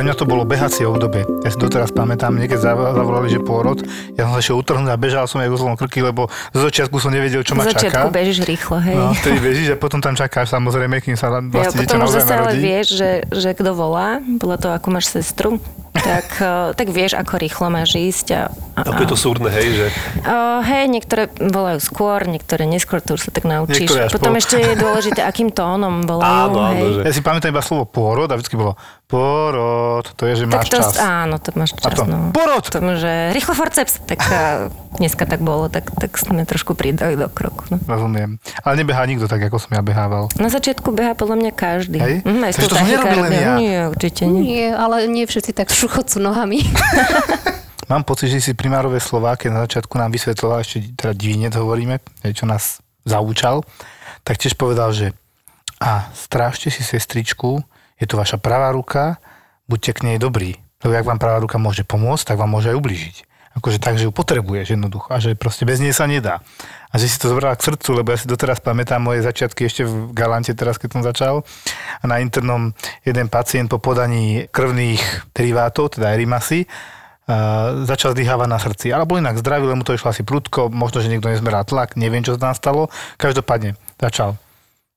[0.00, 1.28] Pre mňa to bolo behacie obdobie.
[1.44, 3.84] Ja si doteraz pamätám, niekedy zavolali, že pôrod,
[4.16, 7.12] ja som sa šiel utrhnúť a bežal som aj uzlom krky, lebo zo začiatku som
[7.12, 7.76] nevedel, čo ma čaká.
[7.76, 8.96] Z začiatku bežíš rýchlo, hej.
[8.96, 12.56] No, vtedy bežíš a potom tam čakáš samozrejme, kým sa vlastne ja, už zase ale
[12.56, 15.60] vieš, že, že kto volá, bolo to, ako máš sestru,
[15.92, 18.26] tak, eh, tak vieš, ako rýchlo máš ísť.
[18.32, 18.48] A,
[18.84, 19.66] a, a je to súrne, hej?
[19.76, 19.86] Že...
[20.24, 23.90] Uh, hej, niektoré volajú skôr, niektoré neskôr, to už sa tak naučíš.
[24.12, 24.38] Potom po...
[24.40, 26.52] ešte je dôležité, akým tónom volajú.
[26.52, 27.00] Áno, áno, že...
[27.06, 28.74] Ja si pamätám iba slovo pôrod a vždy bolo
[29.10, 30.94] porod, to je, že máš to, čas.
[31.02, 31.90] Áno, to máš čas.
[31.90, 32.30] A to, no.
[32.30, 32.62] porod!
[32.70, 34.22] To, že rýchlo forceps, tak
[35.02, 37.66] dneska tak bolo, tak, tak sme trošku pridali do kroku.
[37.74, 37.82] No.
[37.90, 38.38] Rozumiem.
[38.62, 40.30] Ale nebehá nikto tak, ako som ja behával.
[40.38, 41.98] Na začiatku behá podľa mňa každý.
[41.98, 42.14] Hej?
[42.22, 43.54] Mm, aj to som nerobil len ja.
[43.58, 44.42] Nie, určite nie.
[44.46, 46.62] Nie, ale nie všetci tak šuchocú nohami.
[47.90, 51.98] Mám pocit, že si primárové slová, keď na začiatku nám vysvetloval, ešte teda divinec hovoríme,
[52.30, 53.66] čo nás zaučal,
[54.22, 55.10] tak tiež povedal, že
[55.82, 57.58] a strážte si sestričku,
[57.98, 59.18] je to vaša pravá ruka,
[59.66, 60.54] buďte k nej dobrí.
[60.86, 63.16] Lebo ak vám pravá ruka môže pomôcť, tak vám môže aj ubližiť.
[63.58, 66.46] akože tak, že ju potrebuješ jednoducho a že proste bez nej sa nedá.
[66.92, 69.82] A že si to zobrala k srdcu, lebo ja si doteraz pamätám moje začiatky ešte
[69.82, 71.34] v Galante, teraz keď som začal.
[71.98, 72.70] A na internom
[73.02, 76.70] jeden pacient po podaní krvných derivátov, teda erimasy,
[77.86, 78.86] začal zdyhávať na srdci.
[78.92, 82.22] Ale bol inak zdravý, mu to išlo asi prudko, možno, že niekto nezmeral tlak, neviem,
[82.22, 82.82] čo sa tam stalo.
[83.16, 84.36] Každopádne začal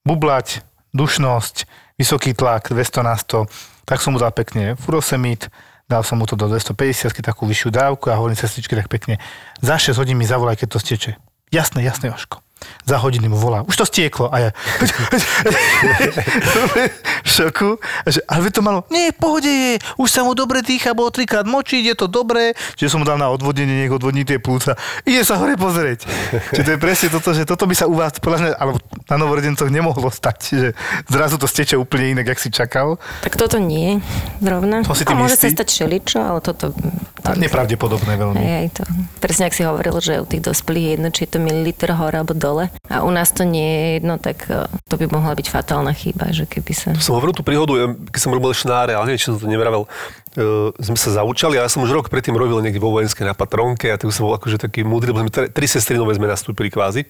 [0.04, 1.65] bublať, dušnosť,
[1.98, 3.48] vysoký tlak, 200 na 100,
[3.88, 5.48] tak som mu dal pekne furosemid,
[5.88, 9.17] dal som mu to do 250 takú vyššiu dávku a hovorím sestričke tak pekne,
[9.63, 11.12] za 6 hodín mi zavolaj, keď to steče.
[11.54, 12.43] Jasné, jasné, Joško
[12.84, 14.28] za hodiny mu volá, už to stieklo.
[14.32, 14.49] A ja
[17.23, 17.80] v šoku.
[17.80, 21.47] A že, ale to malo, nie, pohode je, už sa mu dobre dýcha, bolo trikrát
[21.47, 22.52] močiť, je to dobré.
[22.76, 24.76] Čiže som mu dal na odvodnenie, nech odvodní tie plúca.
[25.08, 26.06] Ide sa hore pozrieť.
[26.54, 29.15] Čiže to je presne toto, že toto by sa u vás, podľa mňa, alebo na
[29.17, 30.69] novorodencoch nemohlo stať, že
[31.08, 32.99] zrazu to steče úplne inak, jak si čakal.
[33.23, 34.04] Tak toto nie,
[34.43, 34.84] zrovna.
[34.84, 36.76] To si a môže sa stať šeličo, ale toto...
[37.23, 38.36] A nepravdepodobné veľmi.
[38.36, 38.84] Hej, aj to.
[39.23, 42.19] Presne, ak si hovoril, že u tých dospelých je jedno, či je to mililiter hore
[42.19, 42.53] alebo dole.
[42.89, 46.30] A u nás to nie je jedno, tak e, to by mohla byť fatálna chyba,
[46.30, 46.89] že keby sa...
[47.02, 49.86] Som hovoril tú príhodu, ja, keď som robil šnáre, ale neviem, či som to nevravel,
[49.86, 53.89] uh, sme sa zaučali ja som už rok predtým robil niekde vo vojenskej na patronke
[53.89, 56.70] a tak som bol akože taký múdry, lebo sme tri, tri sestry nové sme nastúpili
[56.70, 57.06] kvázi,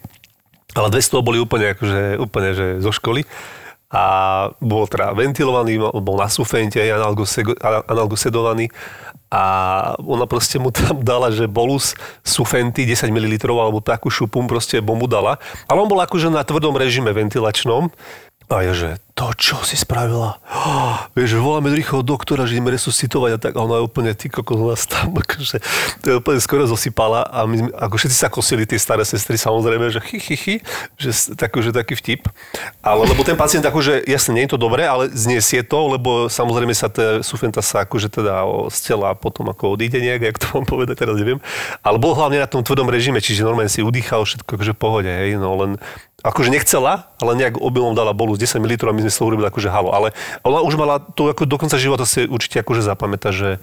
[0.76, 3.28] ale dve z toho boli úplne, akože, úplne že zo školy
[3.94, 4.04] a
[4.58, 6.82] bol teda ventilovaný, bol na sufente,
[7.86, 8.74] analgosedovaný
[9.34, 9.44] a
[9.98, 15.10] ona proste mu tam dala, že bolus sufenty 10 ml alebo takú šupum proste bombu
[15.10, 15.42] dala.
[15.66, 17.90] Ale on bol akože na tvrdom režime ventilačnom
[18.54, 20.42] a je, že to, čo si spravila?
[20.50, 23.54] Oh, vieš, voláme rýchlo doktora, že ideme resuscitovať a tak.
[23.54, 25.62] A ona je úplne, ty kokos, nás tam akože,
[26.02, 29.94] to je úplne skoro zosypala a my ako všetci sa kosili, tie staré sestry, samozrejme,
[29.94, 30.56] že chy, chy, chy,
[30.98, 32.26] že tak, že taký vtip.
[32.82, 36.74] Ale lebo ten pacient akože, jasne, nie je to dobré, ale zniesie to, lebo samozrejme
[36.74, 38.42] sa tá sufenta sa akože teda
[38.74, 41.38] z tela potom ako odíde nejak, jak to mám povedať, teraz neviem.
[41.86, 45.38] Ale bol hlavne na tom tvrdom režime, čiže normálne si udýchal všetko akože pohode, hej,
[45.38, 45.78] no len
[46.24, 49.48] akože nechcela, ale nejak obilom dala bolu z 10 ml a my sme toho urobili
[49.52, 49.92] akože halo.
[49.92, 53.60] Ale ona už mala to ako do konca života si určite akože zapamätá, že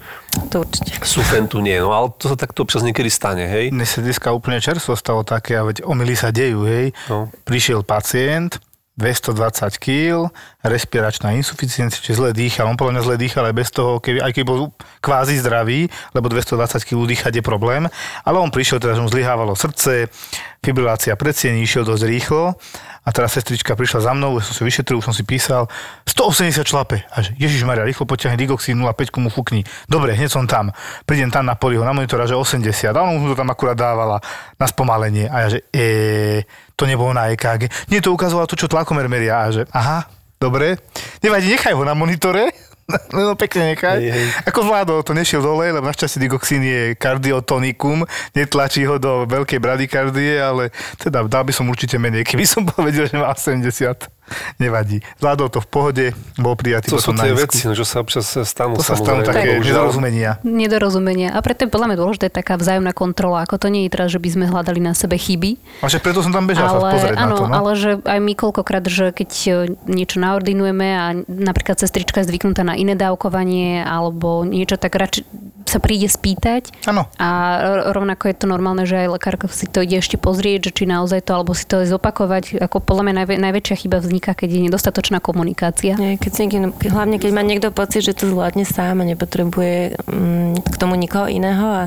[0.53, 1.01] To určite.
[1.01, 1.81] sufentu nie.
[1.81, 3.73] No ale to sa takto občas niekedy stane, hej.
[3.73, 6.93] Mne sa dneska úplne čerstvo stalo také, a veď omily sa dejú, hej.
[7.09, 7.33] No.
[7.43, 8.61] Prišiel pacient,
[9.01, 10.29] 220 kg,
[10.61, 12.69] respiračná insuficiencia, čiže zle dýchal.
[12.69, 14.69] On podľa mňa zle dýchal aj bez toho, keby, aj keď bol
[15.01, 17.89] kvázi zdravý, lebo 220 kg dýchať je problém.
[18.21, 20.13] Ale on prišiel teda, že mu zlyhávalo srdce,
[20.61, 22.55] fibrilácia predsiení, išiel dosť rýchlo.
[23.01, 25.65] A teraz sestrička prišla za mnou, som si vyšetril, už som si písal,
[26.05, 27.01] 180 šlape.
[27.09, 29.65] A že Ježiš Maria, rýchlo potiahne digoxín 0,5 mu fúkni.
[29.89, 30.69] Dobre, hneď som tam.
[31.09, 32.93] Prídem tam na poliho, na monitora, že 80.
[32.93, 34.21] A on mu to tam akurát dávala
[34.53, 35.25] na spomalenie.
[35.33, 36.45] A ja že, e,
[36.77, 37.89] to nebolo na EKG.
[37.89, 39.49] Nie, to ukazovalo to, čo tlakomer meria.
[39.49, 40.05] A že, aha,
[40.37, 40.77] dobre.
[41.25, 42.70] Nevadí, nechaj ho na monitore.
[43.15, 43.99] No pekne nechaj.
[43.99, 44.25] Hej, hej.
[44.47, 50.39] Ako zvládol, to nešiel dole, lebo našťastie digoxín je kardiotonikum, netlačí ho do veľkej bradykardie,
[50.39, 54.20] ale teda dal by som určite menej, keby som povedal, že má 80.
[54.57, 55.01] Nevadí.
[55.19, 56.05] Zvládol to v pohode,
[56.37, 57.41] bol prijatý To sú tie isku.
[57.47, 58.77] veci, no, čo sa občas stanú.
[58.77, 59.89] To sa stanú také Bohužiaľ.
[59.91, 60.31] nedorozumenia.
[60.43, 61.29] Nedorozumenia.
[61.33, 63.43] A preto je podľa mňa dôležité taká vzájomná kontrola.
[63.43, 66.21] Ako to nie je teraz, že by sme hľadali na sebe chyby, A že preto
[66.21, 67.43] som tam bežal sa ale, pozrieť áno, na to.
[67.47, 67.53] No?
[67.53, 69.49] ale že aj my koľkokrát, že keď e,
[69.89, 75.23] niečo naordinujeme a napríklad sestrička je zvyknutá na iné dávkovanie alebo niečo, tak radšej
[75.65, 76.73] sa príde spýtať.
[76.85, 77.07] Áno.
[77.15, 77.27] A
[77.63, 80.83] ro- rovnako je to normálne, že aj lekárka si to ide ešte pozrieť, že či
[80.85, 82.59] naozaj to, alebo si to zopakovať.
[82.61, 85.97] Ako podľa mňa najvä, najväčšia chyba vzniká, keď je nedostatočná komunikácia.
[85.97, 90.61] Nie, keď niekým, hlavne keď má niekto pocit, že to zvládne sám a nepotrebuje mm,
[90.61, 91.83] k tomu nikoho iného a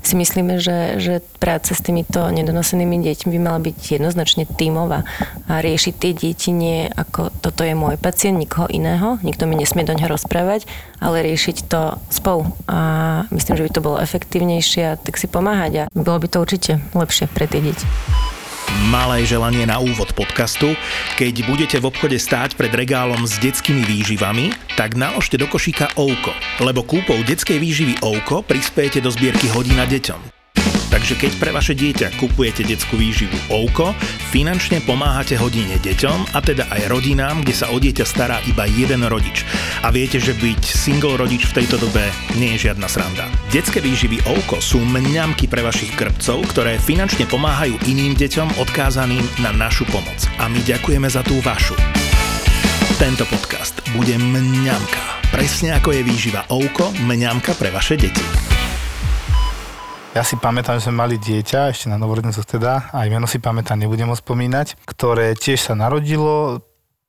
[0.00, 5.04] si myslíme, že, že práca s týmito nedonosenými deťmi by mala byť jednoznačne tímová
[5.52, 9.84] a riešiť tie deti nie ako toto je môj pacient, nikoho iného, nikto mi nesmie
[9.84, 10.64] do ňoho rozprávať,
[10.96, 12.48] ale riešiť to spolu.
[12.72, 12.78] A
[13.36, 16.72] myslím, že by to bolo efektívnejšie a tak si pomáhať a bolo by to určite
[16.96, 17.84] lepšie pre tie deti.
[18.88, 20.72] Malé želanie na úvod podcastu.
[21.20, 26.32] Keď budete v obchode stáť pred regálom s detskými výživami, tak naložte do košíka Ouko,
[26.60, 30.41] lebo kúpou detskej výživy Ouko prispiejete do zbierky hodina deťom.
[30.92, 33.96] Takže keď pre vaše dieťa kupujete detskú výživu Ouko,
[34.28, 39.08] finančne pomáhate hodine deťom a teda aj rodinám, kde sa o dieťa stará iba jeden
[39.08, 39.48] rodič.
[39.80, 42.04] A viete, že byť single rodič v tejto dobe
[42.36, 43.24] nie je žiadna sranda.
[43.48, 49.48] Detské výživy Ouko sú mňamky pre vašich krpcov, ktoré finančne pomáhajú iným deťom odkázaným na
[49.56, 50.28] našu pomoc.
[50.44, 51.72] A my ďakujeme za tú vašu.
[53.00, 55.32] Tento podcast bude mňamka.
[55.32, 58.41] Presne ako je výživa Ouko, mňamka pre vaše deti.
[60.12, 63.80] Ja si pamätám, že sme mali dieťa, ešte na novorodencoch teda, aj meno si pamätám,
[63.80, 66.60] nebudem ho spomínať, ktoré tiež sa narodilo,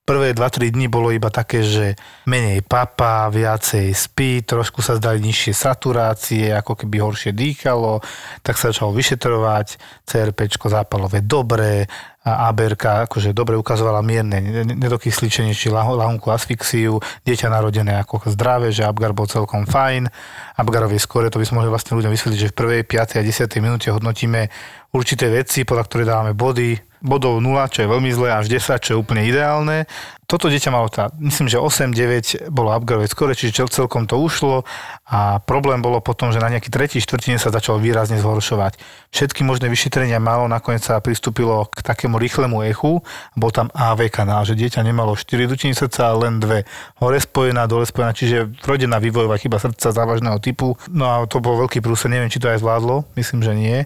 [0.03, 1.95] Prvé 2-3 dní bolo iba také, že
[2.27, 8.03] menej papa, viacej spí, trošku sa zdali nižšie saturácie, ako keby horšie dýchalo,
[8.43, 11.87] tak sa začalo vyšetrovať, CRPčko zápalové dobré,
[12.23, 18.87] a ABRK akože dobre ukazovala mierne nedokysličenie či lahunku asfixiu, dieťa narodené ako zdravé, že
[18.87, 20.07] Abgar bol celkom fajn.
[20.55, 23.19] Abgarovej skore, to by sme mohli vlastne ľuďom vysvetliť, že v prvej, 5.
[23.19, 23.59] a 10.
[23.59, 24.47] minúte hodnotíme
[24.95, 28.89] určité veci, podľa ktoré dávame body, bodov 0, čo je veľmi zlé, až 10, čo
[28.95, 29.83] je úplne ideálne.
[30.23, 34.63] Toto dieťa malo tá, myslím, že 8-9 bolo upgrade skore, čiže celkom to ušlo
[35.03, 38.79] a problém bolo potom, že na nejaký tretí štvrtine sa začalo výrazne zhoršovať.
[39.11, 43.03] Všetky možné vyšetrenia malo, nakoniec sa pristúpilo k takému rýchlemu echu,
[43.35, 46.63] bol tam AV kanál, že dieťa nemalo 4 dutiny srdca, len dve
[47.03, 50.79] hore spojená, dole spojená, čiže rodená vývojová chyba srdca závažného typu.
[50.87, 53.77] No a to bol veľký prúser, neviem, či to aj zvládlo, myslím, že nie.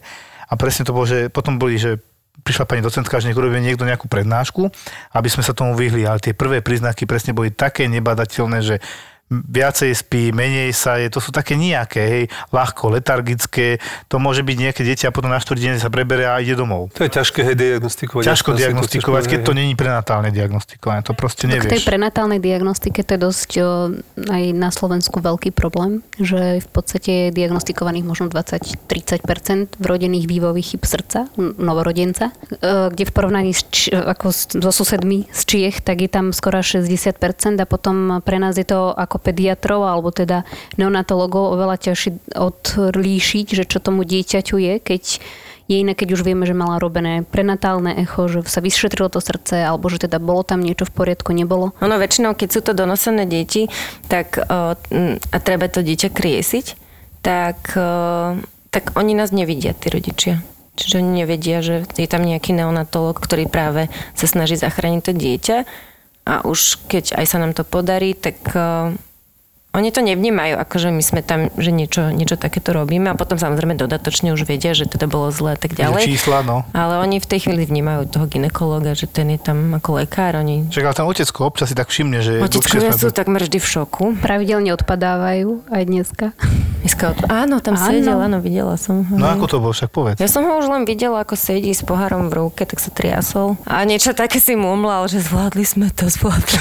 [0.47, 1.99] A presne to bolo, že potom boli, že
[2.47, 4.71] prišla pani docentka, že nech urobí niekto nejakú prednášku,
[5.11, 6.07] aby sme sa tomu vyhli.
[6.07, 8.79] Ale tie prvé príznaky presne boli také nebadateľné, že
[9.27, 12.23] viacej spí, menej sa je, to sú také nejaké, hej,
[12.55, 13.75] ľahko, letargické,
[14.07, 16.87] to môže byť nejaké dieťa a potom na štvrť deň sa preberie a ide domov.
[16.95, 18.23] To je ťažké hej, diagnostikovať.
[18.23, 21.67] Ťažko diagnostikovať, keď to není prenatálne diagnostikovanie, to proste nevieš.
[21.67, 23.67] Tak tej prenatálnej diagnostike to je dosť o,
[24.31, 30.83] aj na Slovensku veľký problém, že v podstate je diagnostikovaných možno 20-30% vrodených vývojových chyb
[30.87, 36.07] srdca, novorodenca, e, kde v porovnaní s, či, ako so susedmi z Čiech, tak je
[36.07, 37.11] tam skoro 60%
[37.59, 40.45] a potom pre nás je to ako ako pediatrov alebo teda
[40.77, 45.03] neonatologov oveľa ťažšie odlíšiť, že čo tomu dieťaťu je, keď
[45.67, 49.67] je iné, keď už vieme, že mala robené prenatálne echo, že sa vyšetrilo to srdce,
[49.67, 51.75] alebo že teda bolo tam niečo v poriadku, nebolo?
[51.83, 53.67] Ono väčšinou, keď sú to donosené deti,
[54.07, 56.65] tak a treba to dieťa kriesiť,
[57.19, 57.75] tak,
[58.71, 60.39] tak oni nás nevidia, tí rodičia.
[60.79, 65.57] Čiže oni nevedia, že je tam nejaký neonatolog, ktorý práve sa snaží zachrániť to dieťa
[66.23, 68.39] a už keď aj sa nám to podarí, tak
[69.77, 73.37] oni to nevnímajú, ako že my sme tam, že niečo, niečo takéto robíme a potom
[73.37, 76.09] samozrejme dodatočne už vedia, že teda bolo zlé a tak ďalej.
[76.09, 76.65] Čísla, no.
[76.73, 80.41] Ale oni v tej chvíli vnímajú toho ginekologa, že ten je tam ako lekár.
[80.41, 80.65] Oni...
[80.73, 82.41] Však ale ten otecko občas si tak všimne, že...
[82.41, 84.17] Oteckovia sú takmer vždy v šoku.
[84.17, 86.25] Pravidelne odpadávajú aj dneska.
[86.81, 87.17] Dneska od...
[87.29, 87.85] Áno, tam áno.
[87.85, 89.13] sedel, áno, videla som ho.
[89.13, 90.17] No ako to bol, však povedz.
[90.17, 93.59] Ja som ho už len videla, ako sedí s pohárom v ruke, tak sa triasol.
[93.69, 96.57] A niečo také si mumlal, že zvládli sme to, zvládli.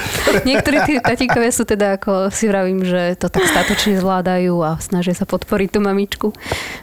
[0.48, 5.14] Niektorí tí tatíkovia sú teda, ako si vravím, že to tak statočne zvládajú a snažia
[5.14, 6.26] sa podporiť tú mamičku.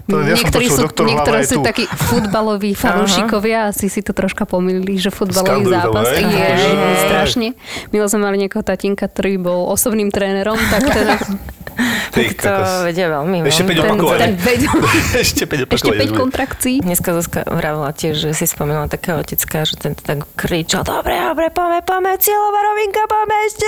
[0.07, 5.11] To, ja niektorí sú, niektoré sú takí futbaloví fanúšikovia, asi si to troška pomýlili, že
[5.11, 7.47] futbalový Skandujú zápas to, je, je strašne.
[7.91, 11.15] Milo sme mali nejakého tatinka, ktorý bol osobným trénerom, tak teda
[12.15, 12.51] tak to
[12.87, 13.43] vedia veľmi.
[13.43, 14.19] Ešte 5 opakovania.
[14.23, 14.59] Ten, ten
[15.27, 16.07] Ešte 5 opakovania.
[16.07, 16.75] Ešte 5 kontrakcií.
[16.79, 21.51] Dneska Zuzka vravila tiež, že si spomenula takého otecka, že ten tak kričal, dobre, dobre,
[21.51, 23.67] poďme, poďme, cieľová rovinka, poďme ešte.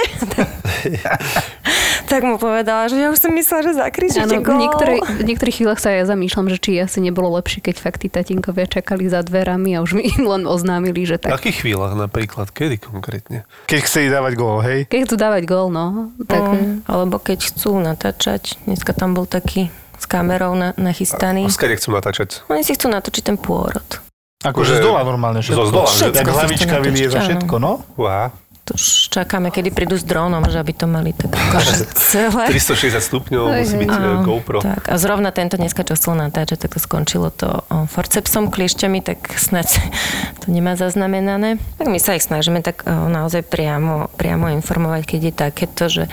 [2.05, 4.69] tak mu povedala, že ja už som myslela, že zakričíte gól.
[4.69, 8.13] V, v niektorých chvíľach sa ja zamýšľam, že či asi nebolo lepšie, keď fakt tí
[8.13, 11.33] tatinkovia čakali za dverami a už mi im len oznámili, že tak.
[11.33, 12.53] V akých chvíľach napríklad?
[12.53, 13.49] Kedy konkrétne?
[13.65, 14.85] Keď chceli dávať gól, hej?
[14.85, 16.13] Keď chcú dávať gól, no.
[16.29, 16.43] Tak...
[16.45, 18.61] Um, alebo keď chcú natáčať.
[18.69, 21.49] Dneska tam bol taký s kamerou na, nachystaný.
[21.49, 22.45] A skade chcú natáčať?
[22.53, 24.07] Oni si chcú natočiť ten pôrod.
[24.45, 25.57] Akože z dola normálne všetko.
[25.57, 26.13] Zo zdola, všetko.
[26.13, 27.81] Tak hlavička vylie za všetko, no.
[27.97, 28.29] Wow.
[28.73, 32.43] Už čakáme, kedy prídu s drónom, že aby to mali tak akože celé.
[32.51, 34.59] 360 stupňov musí byť a, GoPro.
[34.59, 39.19] Tak, a zrovna tento dneska, čo chcel natáčať, tak to skončilo to forcepsom, kliešťami, tak
[39.39, 39.67] snad
[40.41, 41.61] to nemá zaznamenané.
[41.79, 46.03] Tak my sa ich snažíme tak naozaj priamo, priamo informovať, keď je takéto, že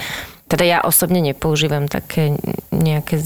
[0.47, 2.37] teda ja osobne nepoužívam také
[2.71, 3.25] nejaké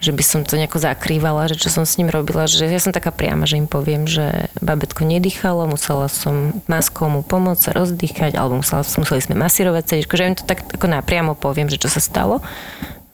[0.00, 2.88] že by som to nejako zakrývala, že čo som s ním robila, že ja som
[2.88, 8.32] taká priama, že im poviem, že babetko nedýchalo, musela som maskou mu pomôcť sa rozdýchať,
[8.32, 11.92] alebo musela, museli sme masírovať cedičko, že im to tak ako napriamo poviem, že čo
[11.92, 12.40] sa stalo.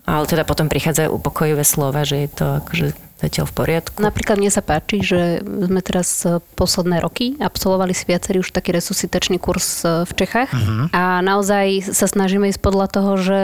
[0.06, 3.98] Ale teda potom prichádzajú upokojivé slova, že je to akože zatiaľ v poriadku.
[3.98, 6.22] Napríklad mne sa páči, že sme teraz
[6.54, 10.92] posledné roky absolvovali si viacerý už taký resuscitačný kurz e, v Čechách uh-huh.
[10.92, 13.40] a naozaj sa snažíme ísť podľa toho, že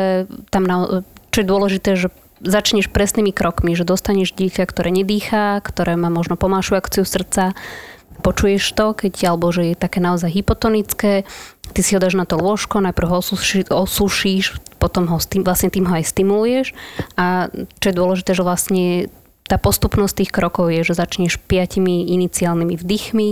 [0.53, 1.03] tam na,
[1.33, 6.35] čo je dôležité, že začneš presnými krokmi, že dostaneš dieťa, ktoré nedýchá, ktoré má možno
[6.35, 7.55] pomášu akciu srdca,
[8.23, 11.27] počuješ to, keď, alebo že je také naozaj hypotonické,
[11.73, 15.87] ty si ho dáš na to lôžko, najprv ho osuší, osušíš, potom ho vlastne tým
[15.87, 16.67] ho aj stimuluješ.
[17.15, 17.49] A
[17.81, 19.11] čo je dôležité, že vlastne
[19.43, 23.29] tá postupnosť tých krokov je, že začneš piatimi iniciálnymi vdychmi,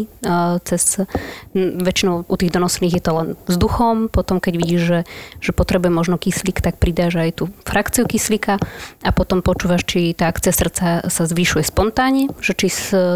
[0.67, 1.07] cez,
[1.55, 5.01] väčšinou u tých donosných je to len vzduchom, potom keď vidíš, že,
[5.41, 8.59] že potrebuje možno kyslík, tak pridáš aj tú frakciu kyslíka
[9.07, 12.69] a potom počúvaš, či tá akcia srdca sa zvyšuje spontánne, že či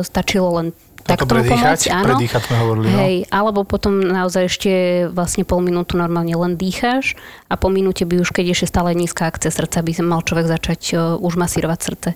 [0.06, 0.66] stačilo len
[1.04, 2.06] takto predýchať, pomôcť, áno.
[2.08, 2.96] predýchať sme hovorili, no.
[2.96, 4.72] Hej, alebo potom naozaj ešte
[5.12, 7.12] vlastne pol minútu normálne len dýcháš
[7.52, 10.80] a po minúte by už, keď ešte stále nízka akcia srdca, by mal človek začať
[10.96, 12.10] uh, už masírovať srdce.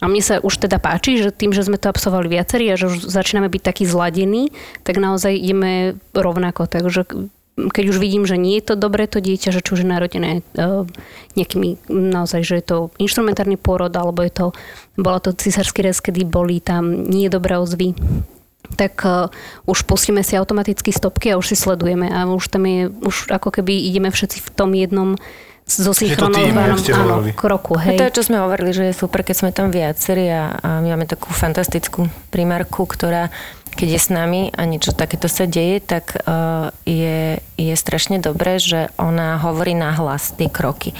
[0.00, 2.92] A mne sa už teda páči, že tým, že sme to absolvovali viacerí a že
[2.92, 4.52] už začíname byť taký zladení,
[4.84, 6.68] tak naozaj ideme rovnako.
[6.68, 7.08] Takže
[7.56, 10.44] keď už vidím, že nie je to dobré to dieťa, že či už je narodené
[10.60, 10.84] uh,
[11.40, 14.46] nejakými, naozaj, že je to instrumentárny pôrod, alebo je to,
[15.00, 17.96] bola to cisársky rez, kedy boli tam nie dobré ozvy,
[18.76, 19.32] tak uh,
[19.64, 23.48] už pustíme si automaticky stopky a už si sledujeme a už tam je, už ako
[23.48, 25.16] keby ideme všetci v tom jednom
[25.66, 27.74] zosynchronovanom áno, kroku.
[27.74, 27.98] Hej.
[27.98, 30.68] A to je, čo sme hovorili, že je super, keď sme tam viacerí a, a
[30.78, 33.34] my máme takú fantastickú primárku, ktorá
[33.76, 38.56] keď je s nami a niečo takéto sa deje, tak uh, je, je strašne dobré,
[38.56, 40.96] že ona hovorí nahlas tie kroky.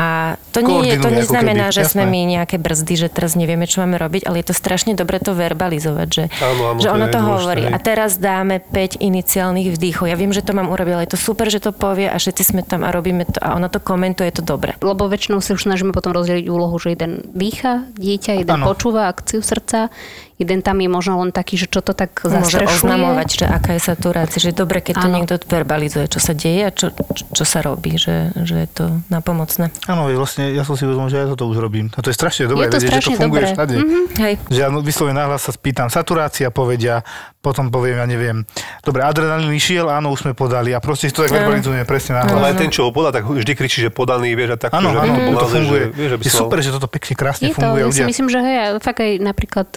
[0.00, 1.92] A to, nie je, to neznamená, keby, že jasné.
[1.92, 5.20] sme my nejaké brzdy, že teraz nevieme, čo máme robiť, ale je to strašne dobre
[5.20, 7.68] to verbalizovať, že, áno, áno, že ono to hovorí.
[7.68, 10.08] A teraz dáme 5 iniciálnych vdýchov.
[10.08, 12.42] Ja viem, že to mám urobiť, ale je to super, že to povie a všetci
[12.56, 14.72] sme tam a robíme to a ona to komentuje, je to dobre.
[14.80, 18.72] Lebo väčšinou sa už snažíme potom rozdeliť úlohu, že jeden dýcha dieťa, jeden áno.
[18.72, 19.92] počúva akciu srdca,
[20.40, 22.64] Jeden tam je možno len taký, že čo to tak zastrešuje.
[22.64, 25.14] Môže oznamovať, že aká je saturácia, že je dobre, keď to ano.
[25.20, 28.84] niekto verbalizuje, čo sa deje a čo, čo, čo sa robí, že, že je to
[29.12, 29.68] napomocné.
[29.84, 31.92] Áno, vlastne ja som si uvedomil, že ja toto už robím.
[31.92, 33.52] A to je strašne dobré, je to vedieť, že to funguje dobré.
[33.52, 33.74] všade.
[33.76, 34.04] Mm-hmm.
[34.16, 34.34] Hej.
[34.48, 37.04] Že ja vyslovene nahlas sa spýtam, saturácia povedia,
[37.40, 38.44] potom poviem, ja neviem,
[38.84, 42.36] dobre, adrenalín išiel, áno, už sme podali a proste si to tak verbalizujeme presne nahlas.
[42.36, 44.76] Ale aj ten, čo ho podá, tak vždy kričí, že podaný, vieš, a tak.
[44.76, 45.88] Áno, áno, to funguje.
[45.88, 47.80] Že, vieš, je super, že toto pekne, krásne je funguje.
[47.80, 49.68] To, ja si myslím, že hej, fakt aj napríklad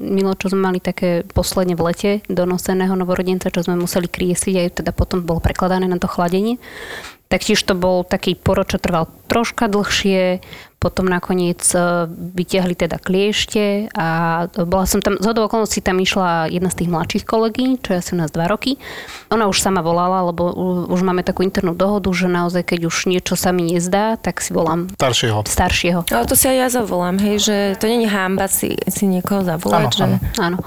[0.00, 4.68] Milo, čo sme mali také posledne v lete donoseného novorodenca, čo sme museli kriesiť, aj
[4.80, 6.56] teda potom bolo prekladané na to chladenie.
[7.30, 10.42] Taktiež to bol taký porod, čo trval troška dlhšie,
[10.82, 14.08] potom nakoniec e, vytiahli teda kliešte a
[14.66, 18.10] bola som tam, z okolností tam išla jedna z tých mladších kolegí, čo je asi
[18.16, 18.82] u nás dva roky.
[19.30, 20.50] Ona už sama volala, lebo
[20.90, 24.50] už máme takú internú dohodu, že naozaj keď už niečo sa mi nezdá, tak si
[24.50, 25.46] volám staršieho.
[25.46, 26.00] staršieho.
[26.10, 29.86] Ale to si aj ja zavolám, hej, že to není hámba si, si niekoho zavolať.
[29.86, 30.02] Áno, že...
[30.02, 30.18] áno.
[30.40, 30.58] áno.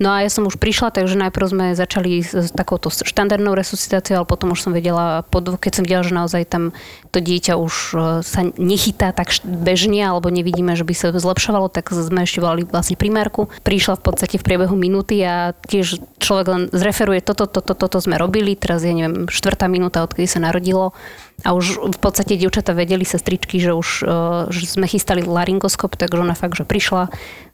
[0.00, 4.26] No a ja som už prišla, takže najprv sme začali s takouto štandardnou resuscitáciou, ale
[4.26, 6.72] potom už som vedela, keď som videla, že naozaj tam
[7.12, 11.92] to dieťa už e, sa nechytá tak bežne, alebo nevidíme, že by sa zlepšovalo, tak
[11.92, 13.52] sme ešte volali vlastne primárku.
[13.62, 18.16] Prišla v podstate v priebehu minúty a tiež človek len zreferuje, toto, toto, toto sme
[18.16, 20.96] robili, teraz je, neviem, štvrtá minúta, odkedy sa narodilo.
[21.42, 26.22] A už v podstate dievčata vedeli, sestričky, že už e, že sme chystali laryngoskop, takže
[26.22, 27.12] ona fakt, že prišla,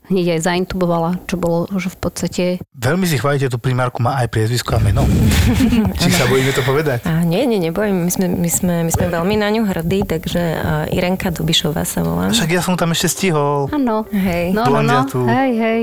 [0.09, 2.43] hneď aj zaintubovala, čo bolo že v podstate...
[2.75, 5.05] Veľmi si chválite tú primárku, má aj priezvisko a meno.
[6.01, 7.05] Či sa bojíme to povedať?
[7.05, 8.09] A nie, nie, nebojím.
[8.09, 12.01] My sme, my, sme, my sme veľmi na ňu hrdí, takže uh, Irenka Dubišová sa
[12.03, 12.33] volá.
[12.33, 13.69] Však ja som tam ešte stihol.
[13.71, 14.09] Áno.
[14.11, 14.57] Hej.
[14.57, 15.05] No, no, no.
[15.29, 15.83] Hej, hej.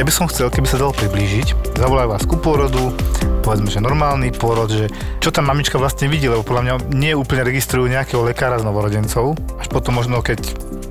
[0.00, 2.88] Ja by som chcel, keby sa dal priblížiť, zavolajú vás ku pôrodu,
[3.44, 4.88] povedzme, že normálny pôrod, že
[5.20, 9.36] čo tam mamička vlastne vidí, lebo podľa mňa nie úplne registrujú nejakého lekára z novorodencov,
[9.60, 10.40] až potom možno keď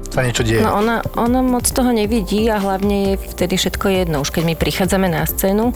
[0.09, 0.61] sa niečo deje.
[0.65, 4.25] No ona, ona moc toho nevidí a hlavne je vtedy všetko jedno.
[4.25, 5.71] Už keď my prichádzame na scénu,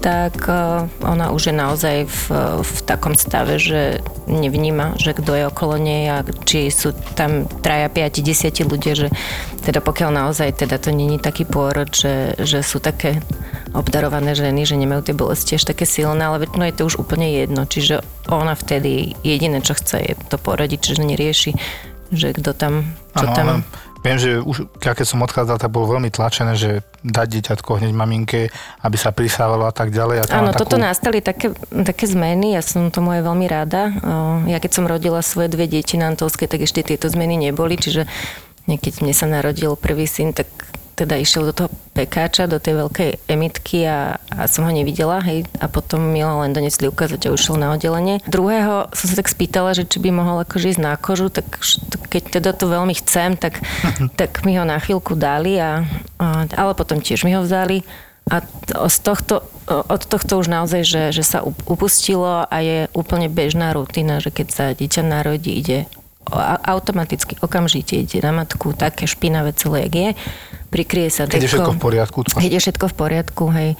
[0.00, 2.22] tak e, ona už je naozaj v,
[2.60, 7.92] v takom stave, že nevníma, že kto je okolo nej a či sú tam traja,
[7.92, 9.08] piati, desiati ľudia, že
[9.64, 13.20] teda pokiaľ naozaj teda to není taký pôrod, že, že sú také
[13.76, 17.28] obdarované ženy, že nemajú tie bolesti až také silné, ale no je to už úplne
[17.28, 17.68] jedno.
[17.68, 18.00] Čiže
[18.32, 21.50] ona vtedy jediné, čo chce, je to porodiť, čiže nerieši,
[22.10, 23.46] že kto tam, čo ano, tam...
[23.48, 27.92] Ale Viem, že už keď som odchádzal, tak bolo veľmi tlačené, že dať dieťatko hneď
[27.92, 28.48] maminke,
[28.80, 30.32] aby sa prisávalo a tak ďalej.
[30.32, 30.64] Áno, takú...
[30.64, 33.92] toto nastali také, také zmeny, ja som tomu aj veľmi rada.
[34.48, 38.08] Ja keď som rodila svoje dve deti na Antolskej, tak ešte tieto zmeny neboli, čiže
[38.64, 40.48] keď mne sa narodil prvý syn, tak
[41.00, 45.48] teda išiel do toho pekáča, do tej veľkej emitky a, a som ho nevidela, hej,
[45.56, 48.20] a potom mi len donesli ukázať a ušiel na oddelenie.
[48.28, 51.48] Druhého som sa tak spýtala, že či by mohol akože ísť na kožu, tak
[52.12, 53.64] keď teda to veľmi chcem, tak,
[54.20, 55.88] tak mi ho na chvíľku dali, a,
[56.20, 57.80] a, ale potom tiež mi ho vzali.
[58.30, 58.46] A
[58.86, 64.22] z tohto, od tohto už naozaj, že, že sa upustilo a je úplne bežná rutina,
[64.22, 65.90] že keď sa dieťa narodí, ide
[66.62, 70.10] automaticky, okamžite ide na matku, také špinavé celé, jak je
[70.70, 71.36] prikrie sa dekou.
[71.36, 72.18] Keď je všetko v poriadku.
[72.30, 73.70] Keď je všetko v poriadku, hej,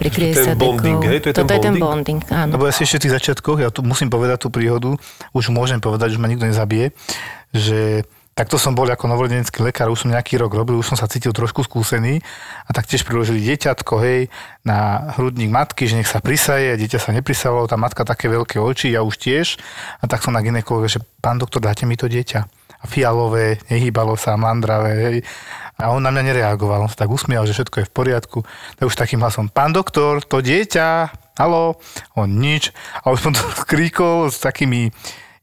[0.00, 0.56] prikrie sa.
[0.56, 1.18] Bonding, hej?
[1.22, 2.56] To je Toto ten je ten bonding, áno.
[2.56, 4.96] Lebo ja si ešte v tých začiatkoch, ja tu musím povedať tú príhodu,
[5.36, 6.96] už môžem povedať, že ma nikto nezabije,
[7.52, 11.10] že Takto som bol ako novorodenecký lekár, už som nejaký rok robil, už som sa
[11.10, 12.22] cítil trošku skúsený
[12.62, 14.30] a taktiež priložili dieťatko, hej,
[14.62, 18.94] na hrudník matky, že nech sa prisaje, dieťa sa neprisávalo, tá matka také veľké oči,
[18.94, 19.58] ja už tiež.
[19.98, 22.46] A tak som na ginekologa, že pán doktor, dáte mi to dieťa.
[22.78, 25.16] a fialové, nehýbalo sa, mandravé, hej.
[25.78, 28.38] A on na mňa nereagoval, on sa tak usmial, že všetko je v poriadku.
[28.82, 31.78] Tak už takým hlasom, pán doktor, to dieťa, halo,
[32.18, 32.74] on nič.
[33.06, 34.90] A už som to skríkol s takými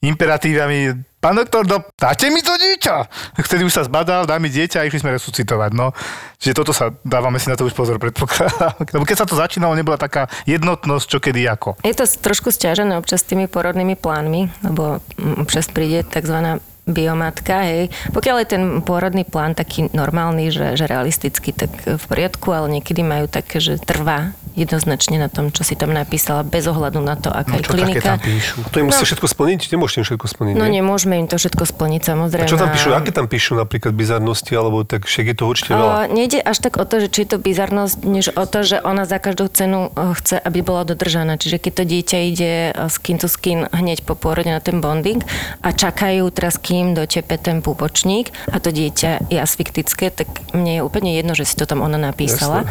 [0.04, 0.92] imperatívami,
[1.24, 3.08] pán doktor, do, dáte mi to dieťa.
[3.48, 5.72] Vtedy už sa zbadal, dá mi dieťa a išli sme resuscitovať.
[5.72, 5.96] No.
[6.36, 9.08] Čiže toto sa, dávame si na to už pozor, predpokladám.
[9.08, 11.80] Keď sa to začínalo, nebola taká jednotnosť, čo kedy ako.
[11.88, 15.00] Je to trošku stiažené občas tými porodnými plánmi, lebo
[15.40, 17.90] občas príde tzv biomatka, hej.
[18.14, 23.02] Pokiaľ je ten pôrodný plán taký normálny, že, že realistický, tak v poriadku, ale niekedy
[23.02, 27.30] majú také, že trvá jednoznačne na tom, čo si tam napísala, bez ohľadu na to,
[27.30, 28.00] aká No, je klinika.
[28.00, 28.56] také tam píšu?
[28.72, 29.60] To im musí všetko splniť?
[29.70, 30.80] Nemôžete im všetko splniť, No nie?
[30.80, 32.48] nemôžeme im to všetko splniť, samozrejme.
[32.48, 32.90] A čo tam píšu?
[32.92, 35.92] Aké tam píšu napríklad bizarnosti, alebo tak však je to určite veľa.
[35.92, 38.80] Uh, nejde až tak o to, že či je to bizarnosť, než o to, že
[38.80, 41.36] ona za každú cenu uh, chce, aby bola dodržaná.
[41.36, 45.20] Čiže keď to dieťa ide uh, skin to skin hneď po pôrode na ten bonding
[45.60, 50.82] a čakajú teraz, kým dotepe ten púpočník a to dieťa je asfiktické, tak mne je
[50.82, 52.64] úplne jedno, že si to tam ona napísala.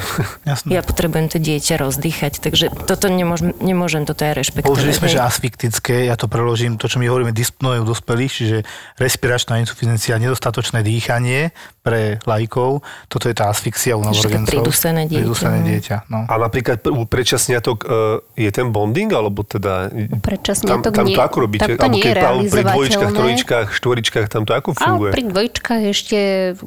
[0.48, 0.68] Jasné.
[0.70, 4.68] Ja potrebujem to dieťa rozdýchať, takže toto nemôžem, nemôžem toto aj rešpektovať.
[4.68, 8.58] Použili sme, že asfiktické, ja to preložím, to, čo my hovoríme dyspnoe u dospelých, čiže
[8.96, 11.50] respiračná insuficiencia, nedostatočné dýchanie
[11.84, 12.80] pre laikov,
[13.12, 14.48] toto je tá asfixia u novorodencov.
[14.48, 15.66] pridusené dieťa, Pridusené no.
[15.68, 16.18] dieťa, no.
[16.24, 19.92] A napríklad u predčasniatok e, je ten bonding, alebo teda...
[20.24, 21.76] Predčasniatok tam, tam nie- to ako robíte?
[21.76, 22.14] tam to nie je
[22.48, 25.10] pri dvojčkách, trojičkách, štvoričkách, tam to ako A funguje?
[25.12, 26.18] pri dvojčkách ešte,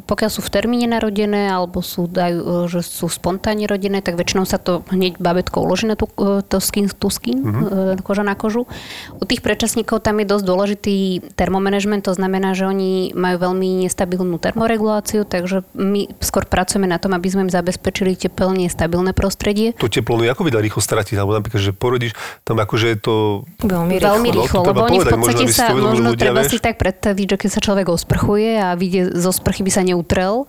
[0.05, 4.62] pokiaľ sú v termíne narodené, alebo sú, dajú, že sú spontánne rodené, tak väčšinou sa
[4.62, 8.02] to hneď babetko uloží na tú, e, to skin to skin, mm-hmm.
[8.02, 8.66] koža na kožu.
[9.14, 10.98] U tých predčasníkov tam je dosť dôležitý
[11.38, 17.14] termomanagement, to znamená, že oni majú veľmi nestabilnú termoreguláciu, takže my skôr pracujeme na tom,
[17.14, 19.78] aby sme im zabezpečili teplne stabilné prostredie.
[19.78, 21.20] To teplo, no ako vydá rýchlo stratiť?
[21.20, 22.16] Alebo napríklad, že porodíš,
[22.48, 23.16] tam akože je to...
[23.62, 24.08] Veľmi rýchlo.
[24.08, 26.52] Veľmi No, rýchlo, to lebo oni v možno, podstate si sa, možno ľudia, treba vieš.
[26.54, 30.45] si tak predstaviť, že keď sa človek osprchuje a vyjde zo sprchy by sa neutrel,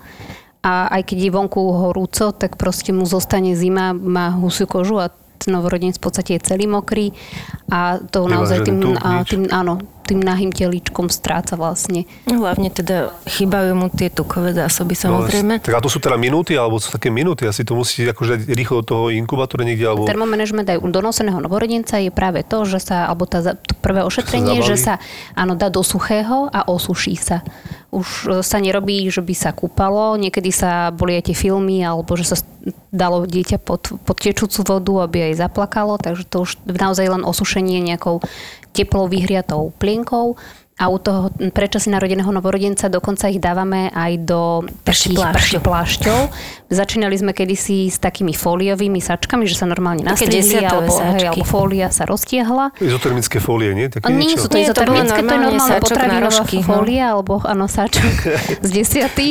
[0.63, 5.13] a aj keď je vonku horúco, tak proste mu zostane zima, má husiu kožu a
[5.47, 7.15] novorodenec v podstate je celý mokrý.
[7.71, 9.79] A to Nemá naozaj tým, a, tým, áno,
[10.09, 12.09] tým nahým telíčkom stráca vlastne.
[12.25, 15.61] No, Hlavne teda chýbajú mu tie tukové zásoby samozrejme.
[15.61, 17.45] No, tak a to sú teda minúty, alebo sú také minúty?
[17.45, 20.09] Asi to musí akože rýchlo do toho inkubátora niekde, alebo...
[20.09, 24.65] Termomanagement aj u donoseného novorodenca je práve to, že sa, alebo tá, to prvé ošetrenie,
[24.65, 24.71] zabalí.
[24.73, 24.95] že sa
[25.37, 27.45] áno, dá do suchého a osuší sa.
[27.93, 32.17] Už e, sa nerobí, že by sa kúpalo, niekedy sa boli aj tie filmy, alebo
[32.17, 32.37] že sa
[32.93, 37.81] dalo dieťa pod, pod tečúcu vodu, aby aj zaplakalo, takže to už naozaj len osušenie
[37.85, 38.21] nejakou
[38.79, 40.37] teplou vyhriatou plienkou.
[40.79, 45.35] A u toho predčasne narodeného novorodenca dokonca ich dávame aj do takých plášťov.
[45.35, 46.19] prší plášťov.
[46.69, 51.27] Začínali sme kedysi s takými fóliovými sačkami, že sa normálne desiatové alebo, hej, sáčky.
[51.27, 52.77] alebo fólia sa roztiahla.
[52.79, 53.91] Izotermické fólie, nie?
[53.91, 54.47] Také nie niečo?
[54.47, 56.63] sú to Nie, to izotermické, to je normálne normálne sáčok na potravinová no.
[56.63, 58.15] fólia, alebo áno, sáčok
[58.61, 59.27] z desiaty,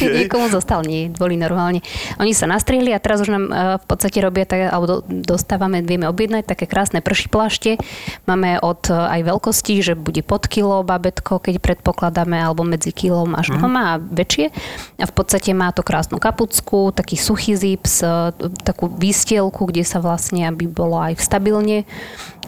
[0.00, 1.84] keď niekomu zostal, nie, boli normálne.
[2.18, 5.84] Oni sa nastrihli a teraz už nám eh, v podstate robia, tak, alebo do- dostávame,
[5.84, 7.76] vieme objednať také krásne prší plášte.
[8.24, 13.36] Máme od eh, aj veľkosti, že bude pod kilo babetko, keď predpokladáme, alebo medzi kilom
[13.36, 14.48] až dvoma a väčšie.
[14.96, 18.32] A v podstate má to krásnu kapucku, taký suchý zips, eh,
[18.64, 21.84] takú výstielku, kde sa vlastne, aby bolo aj stabilne.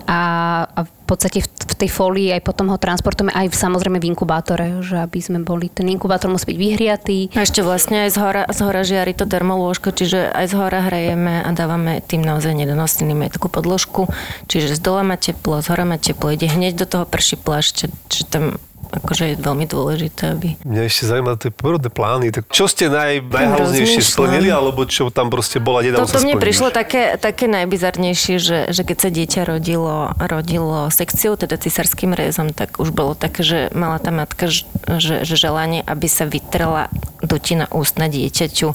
[0.06, 0.20] A,
[0.64, 4.08] a v podstate v, v tej fólii aj potom ho transportujeme aj v, samozrejme v
[4.08, 7.18] inkubátore, že aby sme boli, ten inkubátor musí byť vyhriatý.
[7.34, 10.80] A ešte vlastne aj z hora, z hora žiari to termolôžko, čiže aj z hora
[10.86, 14.08] hrejeme a dávame tým naozaj nedonosným aj takú podložku.
[14.46, 17.90] Čiže z dola má teplo, z hora má teplo, ide hneď do toho prší plášť,
[18.08, 18.44] čiže tam
[18.90, 20.48] akože je veľmi dôležité, aby...
[20.66, 22.26] Mňa ešte zaujímajú tie porodné plány.
[22.34, 24.02] Tak čo ste naj, Rozmýšľam.
[24.02, 28.82] splnili, alebo čo tam proste bola, nedalo Toto mne prišlo také, také najbizarnejšie, že, že
[28.82, 34.02] keď sa dieťa rodilo, rodilo sekciou, teda cisárským rezom, tak už bolo také, že mala
[34.02, 34.66] tá matka ž-
[34.98, 36.90] že, že želanie, aby sa vytrela
[37.22, 38.74] dutina ústna dieťaťu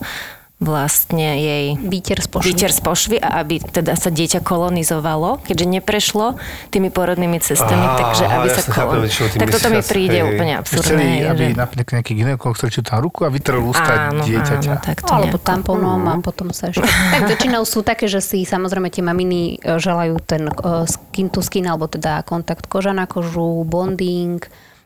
[0.55, 2.47] vlastne jej Výter z pošvy.
[2.47, 6.39] výter z pošvy a aby teda sa dieťa kolonizovalo, keďže neprešlo
[6.71, 9.11] tými porodnými cestami, Á, takže aby sa chápem, kolonizovalo.
[9.11, 10.27] čo tým Tak toto mi príde hej.
[10.31, 11.27] úplne Chceli, absurdné.
[11.27, 11.59] aby že...
[11.59, 14.73] napríklad nejaký ginekolog strčil tam ruku a vytrel ústa Áno, dieťaťa.
[14.79, 15.43] áno, tak to Alebo nejako.
[15.43, 16.87] tamponom a potom sa ešte...
[16.87, 20.53] tak väčšinou sú také, že si samozrejme tie maminy e, želajú ten e,
[20.87, 24.39] skin to skin, alebo teda kontakt koža na kožu, bonding,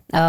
[0.10, 0.24] e,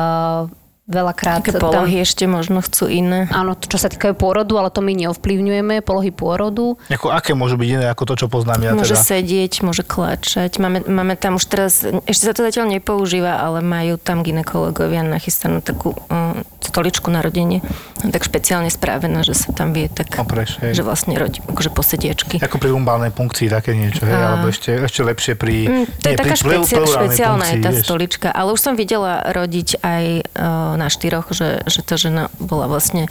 [0.91, 1.41] veľakrát...
[1.41, 3.31] Také tam- polohy ešte možno chcú iné.
[3.31, 6.75] Áno, to, čo sa týkajú pôrodu, ale to my neovplyvňujeme, polohy pôrodu.
[6.91, 9.07] Ako, aké môžu byť iné ako to, čo poznám ja Môže teda?
[9.07, 10.59] sedieť, môže klačať.
[10.59, 15.63] Máme, máme tam už teraz, ešte sa to zatiaľ nepoužíva, ale majú tam ginekológovia nachystanú
[15.63, 17.63] takú um, stoličku na rodenie.
[18.01, 20.73] Tak špeciálne správená, že sa tam vie tak, Opreš, hej.
[20.75, 22.43] že vlastne rodí, akože posediečky.
[22.43, 24.17] Ako pri lumbálnej punkcii také niečo, hej?
[24.17, 24.35] Á.
[24.35, 25.55] Alebo ešte, ešte lepšie pri...
[25.69, 27.85] Mm, to je nie, taká pleurálnej špeciálna je tá vieš.
[27.85, 32.65] stolička, ale už som videla rodiť aj uh, na štyroch, že, že tá žena bola
[32.65, 33.05] vlastne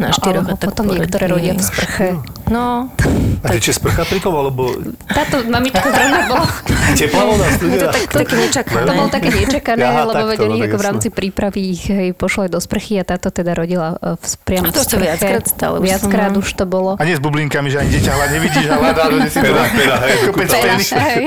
[0.00, 0.48] na štyroch.
[0.48, 2.06] Alebo a tak potom niektoré rodia v sprche.
[2.48, 2.88] No,
[3.44, 4.72] A tie sprcha pri tom, alebo
[5.06, 6.48] Táto mamička zrovna bola...
[6.98, 8.86] teplá voda to tak, také nečakané.
[8.88, 12.48] To bolo také nečakané, Aha, lebo oni no, ako v rámci prípravy ich hej, pošli
[12.48, 15.04] do sprchy a táto teda rodila e, v, priamo A to v sprche.
[15.04, 16.98] viackrát stalo, už Viackrát už to bolo.
[16.98, 19.96] A nie s bublinkami, že ani dieťa hľad nevidíš a hľadá, že si Pera, pera,
[20.26, 20.48] kopec.
[20.50, 21.24] Hej.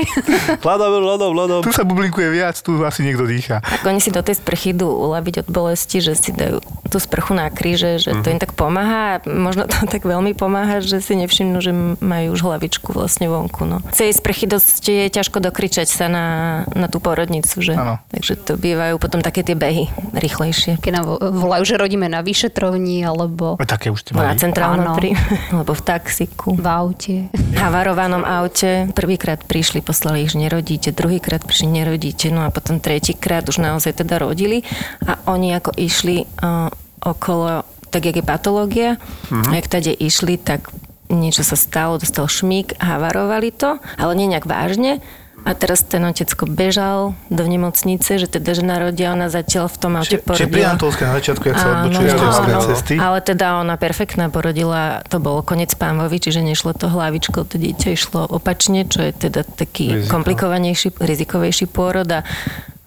[0.64, 1.60] Hľadám, hľadám, hľadám.
[1.64, 3.60] Tu sa bublinkuje viac, tu asi niekto dýcha.
[3.60, 7.32] Tak oni si do tej sprchy idú uľaviť od bolesti, že si dajú tú sprchu
[7.32, 11.14] na kríže, že to im tak pomáha a možno to tak veľmi pomáha, že si
[11.14, 13.64] nevšimnú, že majú už hlavičku vlastne vonku.
[13.64, 13.82] No.
[13.90, 16.26] Z tej sprchy dosť je ťažko dokričať sa na,
[16.70, 17.74] na tú porodnicu, že?
[17.74, 17.98] Áno.
[18.08, 20.78] Takže to bývajú potom také tie behy rýchlejšie.
[20.78, 24.32] Keď nám vo- volajú, že rodíme na vyšetrovni alebo Veď také už ste No, na
[24.32, 25.18] centrálnom pri,
[25.52, 26.54] alebo v taxiku.
[26.54, 27.16] v aute.
[27.28, 28.86] V havarovanom aute.
[28.92, 33.96] Prvýkrát prišli, poslali ich, že nerodíte, druhýkrát prišli, nerodíte, no a potom tretíkrát už naozaj
[33.96, 34.62] teda rodili
[35.02, 36.70] a oni ako išli uh,
[37.00, 38.90] okolo, tak jak je patológia,
[39.30, 39.50] Mhm.
[39.50, 40.70] a jak tade išli, tak
[41.06, 45.04] niečo sa stalo, dostal šmík, havarovali to, ale nie nejak vážne.
[45.44, 49.92] A teraz ten otecko bežal do nemocnice, že teda žena rodia, ona zatiaľ v tom
[50.00, 50.72] aute Čiže pri porodila.
[50.72, 52.92] Antolskej na začiatku, jak sa odbočuje z svojej cesty.
[52.96, 57.92] Ale teda ona perfektná porodila, to bol konec pánvovi, čiže nešlo to hlavičkou, to dieťa
[57.92, 60.16] išlo opačne, čo je teda taký Riziko.
[60.16, 62.24] komplikovanejší, rizikovejší pôrod a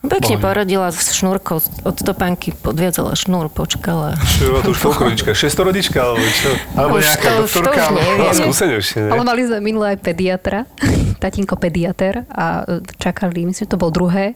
[0.09, 4.15] pekne porodila s šnúrkou od topánky, podviazala šnúr, počkala.
[4.17, 5.29] Čo je to už koľko rodička?
[5.31, 6.49] Šestorodička, alebo čo?
[6.73, 7.81] Alebo Už nejaká to- už to doktorka.
[7.83, 8.17] už neviem.
[8.17, 9.09] No, skúsenejšie, ne?
[9.09, 10.59] Ale mali sme minulé aj pediatra,
[11.23, 14.33] tatínko pediater a e, čakali, myslím, že to bol druhé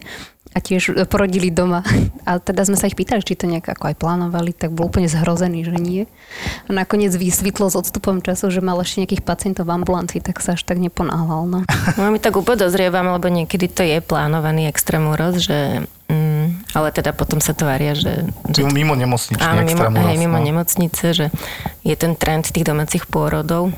[0.51, 1.83] a tiež e, porodili doma.
[2.27, 5.09] A teda sme sa ich pýtali, či to nejak ako aj plánovali, tak bol úplne
[5.09, 6.03] zhrozený, že nie.
[6.67, 10.53] A nakoniec vysvetlo s odstupom času, že mal ešte nejakých pacientov v ambulancii, tak sa
[10.53, 11.49] až tak neponáhľal.
[11.49, 11.59] No.
[11.99, 15.85] No my tak upodozrievame, lebo niekedy to je plánovaný extrémúroz, že...
[16.11, 18.27] Mm, ale teda potom sa tvária, že...
[18.51, 20.45] že Mimo nemocničný Áno, mimo, hej, mimo no.
[20.45, 21.25] nemocnice, že
[21.81, 23.71] je ten trend tých domácich pôrodov,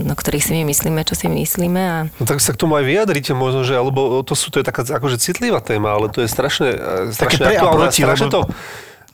[0.00, 2.84] na ktorých si my myslíme, čo si myslíme a No tak sa k tomu aj
[2.84, 6.28] vyjadrite možno, že, alebo to sú, to je taká akože citlivá téma, ale to je
[6.28, 8.40] strašne, e, strašne a aktuálne, proti, strašne to...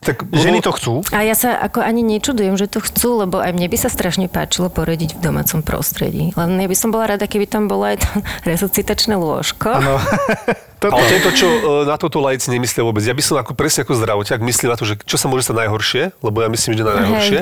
[0.02, 0.92] Tak, Ženy lebo- to chcú.
[1.14, 4.26] A ja sa ako ani nečudujem, že to chcú, lebo aj mne by sa strašne
[4.26, 6.34] páčilo porodiť v domácom prostredí.
[6.34, 8.10] Len ja by som bola rada, keby tam bolo aj to
[8.50, 9.70] resuscitačné lôžko.
[9.70, 10.02] Áno.
[10.82, 10.98] Toto.
[10.98, 13.06] Ale to je to, čo e, na toto laici nemyslia vôbec.
[13.06, 15.62] Ja by som ako, presne ako zdravotiak myslel na to, že čo sa môže stať
[15.62, 17.40] najhoršie, lebo ja myslím, že na najhoršie.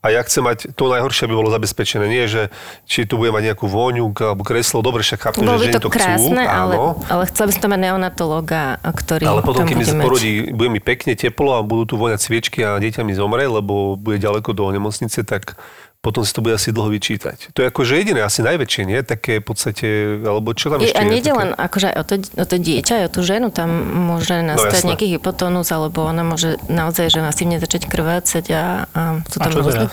[0.00, 2.08] A ja chcem mať to najhoršie, aby bolo zabezpečené.
[2.08, 2.48] Nie, že
[2.88, 4.80] či tu bude mať nejakú vôňu alebo kreslo.
[4.80, 6.00] Dobre, však chápem, Bolo že ženy to to chcú.
[6.00, 6.96] krásne, ale, áno.
[7.04, 10.80] ale chcela by som tam mať neonatológa, ktorý Ale potom, keď mi porodí, bude mi
[10.80, 14.72] pekne teplo a budú tu voňať sviečky a dieťa mi zomre, lebo bude ďaleko do
[14.72, 15.60] nemocnice, tak
[16.00, 17.52] potom si to bude asi dlho vyčítať.
[17.52, 19.04] To je akože jediné, asi najväčšie, nie?
[19.04, 19.86] Také v podstate,
[20.24, 21.10] alebo čo tam Je, ešte a je?
[21.12, 21.40] nejde také?
[21.44, 23.68] len akože aj o to, o to dieťa, aj o tú ženu, tam
[24.08, 24.88] môže nastať jasné.
[24.96, 28.64] nejaký hypotónus, alebo ona môže naozaj že masívne začať krvácať a,
[28.96, 29.86] a sú A tam čo rôzne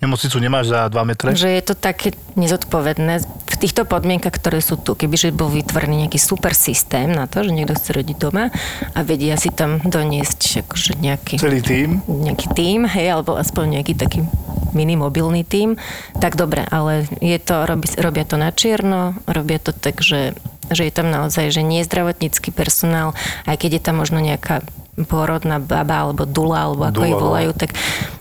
[0.00, 1.36] Nemocnicu nemáš za 2 metre?
[1.36, 4.96] Že je to také nezodpovedné v týchto podmienkach, ktoré sú tu.
[4.96, 8.48] Kebyže bol vytvorený nejaký super systém na to, že niekto chce rodiť doma
[8.96, 12.00] a vedia si tam doniesť akože nejaký, Celý tým.
[12.08, 14.24] nejaký tím, hej, alebo aspoň nejaký taký
[14.72, 15.76] mini mobilný tím,
[16.16, 20.32] tak dobre, ale je to, robí, robia to na čierno, robia to tak, že,
[20.72, 23.12] že je tam naozaj, že nie je zdravotnícky personál,
[23.44, 24.62] aj keď je tam možno nejaká
[25.04, 27.22] pôrodná baba alebo dula, alebo ako Dula, ich no.
[27.22, 27.70] volajú, tak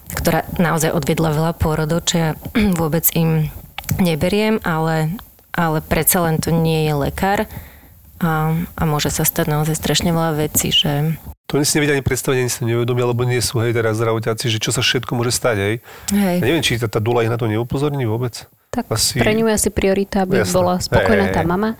[0.09, 2.29] ktorá naozaj odvedla veľa pôrodov, čo ja
[2.81, 3.53] vôbec im
[3.97, 5.15] neberiem, ale,
[5.53, 7.39] ale predsa len to nie je lekár
[8.19, 11.15] a, a môže sa stať naozaj strašne veľa vecí, že
[11.47, 13.95] To oni si nevedia ani predstaviť, ani si to nevedomia, lebo nie sú hej teraz
[13.97, 15.75] zdravotiaci, že čo sa všetko môže stať, hej.
[16.13, 16.37] hej.
[16.43, 18.45] Ja neviem, či tá, tá dula ich na to neupozorní vôbec.
[18.69, 20.53] Tak Asi- pre ňu je asi priorita, aby Jasné.
[20.53, 21.49] bola spokojná Hej, tá hej.
[21.49, 21.73] mama.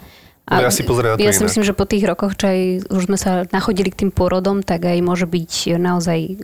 [0.50, 1.48] No ja si pozerám na to ja si inak.
[1.54, 4.90] myslím, že po tých rokoch, čo aj už sme sa nachodili k tým pôrodom, tak
[4.90, 6.42] aj môže byť naozaj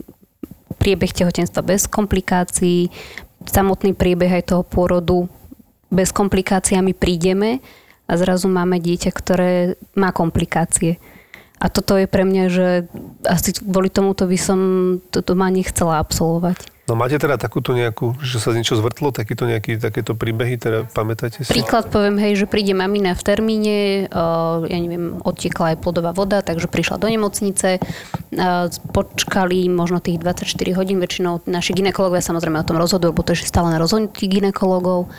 [0.78, 2.94] priebeh tehotenstva bez komplikácií,
[3.50, 5.26] samotný priebeh aj toho pôrodu
[5.90, 7.58] bez komplikácií a my prídeme
[8.06, 11.02] a zrazu máme dieťa, ktoré má komplikácie.
[11.56, 12.68] A toto je pre mňa, že
[13.24, 14.58] asi kvôli tomuto by som
[15.08, 16.76] toto ma nechcela absolvovať.
[16.86, 21.42] No máte teda takúto nejakú, že sa niečo zvrtlo, takýto nejaký, takéto príbehy, teda pamätáte
[21.42, 21.50] si?
[21.50, 26.46] Príklad poviem, hej, že príde mamina v termíne, uh, ja neviem, odtiekla aj plodová voda,
[26.46, 30.46] takže prišla do nemocnice, uh, počkali možno tých 24
[30.78, 35.10] hodín, väčšinou naši ginekológovia samozrejme o tom rozhodujú, lebo to je stále na rozhodnutí ginekológov,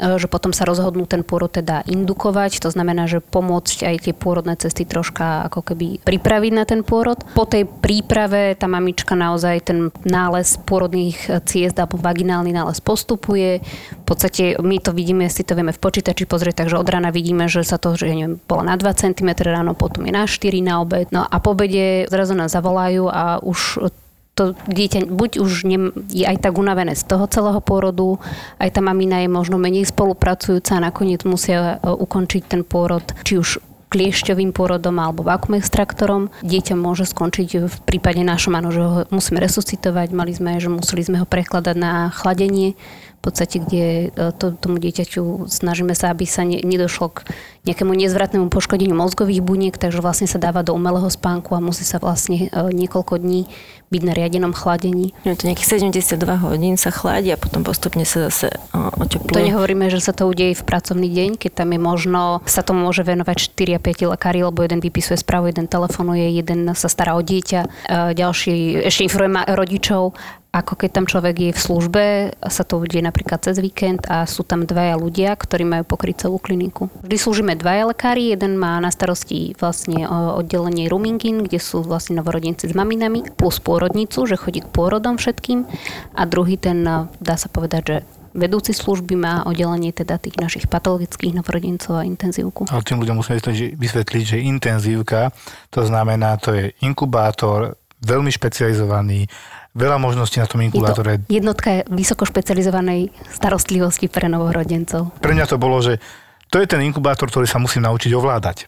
[0.00, 4.56] že potom sa rozhodnú ten pôrod teda indukovať, to znamená, že pomôcť aj tie pôrodné
[4.56, 7.20] cesty troška ako keby pripraviť na ten pôrod.
[7.36, 13.60] Po tej príprave tá mamička naozaj ten nález pôrodných ciest alebo vaginálny nález postupuje.
[14.02, 17.46] V podstate my to vidíme, si to vieme v počítači pozrieť, takže od rána vidíme,
[17.46, 20.64] že sa to, že ja neviem, bola na 2 cm ráno, potom je na 4
[20.64, 21.06] na obed.
[21.12, 23.92] No a po obede zrazu nás zavolajú a už
[24.40, 28.16] to dieťa buď už ne, je aj tak unavené z toho celého pôrodu,
[28.56, 33.36] aj tá mamina je možno menej spolupracujúca a nakoniec musia e, ukončiť ten pôrod, či
[33.36, 33.60] už
[33.90, 36.30] kliešťovým pôrodom alebo vakuum extraktorom.
[36.46, 40.14] Dieťa môže skončiť v prípade našom, áno, že ho musíme resuscitovať.
[40.14, 42.78] Mali sme, že museli sme ho prekladať na chladenie,
[43.20, 47.28] v podstate, kde e, to, tomu dieťaťu snažíme sa, aby sa ne, nedošlo k
[47.68, 52.00] nejakému nezvratnému poškodeniu mozgových buniek, takže vlastne sa dáva do umelého spánku a musí sa
[52.00, 53.44] vlastne e, niekoľko dní
[53.90, 55.10] byť na riadenom chladení.
[55.26, 59.34] Je to nejakých 72 hodín sa chladí a potom postupne sa zase e, otepluje.
[59.34, 62.86] To nehovoríme, že sa to udeje v pracovný deň, keď tam je možno, sa tomu
[62.86, 67.18] môže venovať 4 a 5 lekári, lebo jeden vypisuje správu, jeden telefonuje, jeden sa stará
[67.18, 70.14] o dieťa, ďalší ešte informuje rodičov
[70.50, 72.04] ako keď tam človek je v službe,
[72.42, 76.42] sa to udeje napríklad cez víkend a sú tam dvaja ľudia, ktorí majú pokryť celú
[76.42, 76.90] kliniku.
[77.06, 82.66] Vždy slúžime dvaja lekári, jeden má na starosti vlastne oddelenie Rumingin, kde sú vlastne novorodenci
[82.66, 85.70] s maminami, plus pôrodnicu, že chodí k pôrodom všetkým
[86.18, 86.82] a druhý ten,
[87.22, 87.96] dá sa povedať, že
[88.34, 92.66] vedúci služby má oddelenie teda tých našich patologických novorodencov a intenzívku.
[92.70, 93.38] Ale tým ľuďom musíme
[93.78, 95.30] vysvetliť, že intenzívka,
[95.70, 99.28] to znamená, to je inkubátor, veľmi špecializovaný,
[99.74, 101.22] veľa možností na tom inkubátore.
[101.22, 105.14] Je to jednotka vysoko špecializovanej starostlivosti pre novorodencov.
[105.22, 106.02] Pre mňa to bolo, že
[106.50, 108.66] to je ten inkubátor, ktorý sa musím naučiť ovládať.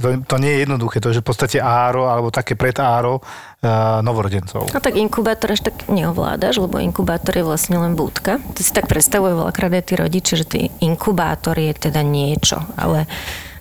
[0.00, 4.00] To, to nie je jednoduché, to je v podstate áro alebo také pred áro uh,
[4.00, 4.70] novorodencov.
[4.70, 8.38] No tak inkubátor až tak neovládaš, lebo inkubátor je vlastne len búdka.
[8.56, 13.10] To si tak predstavujú veľakrát aj tí rodiči, že ten inkubátor je teda niečo, ale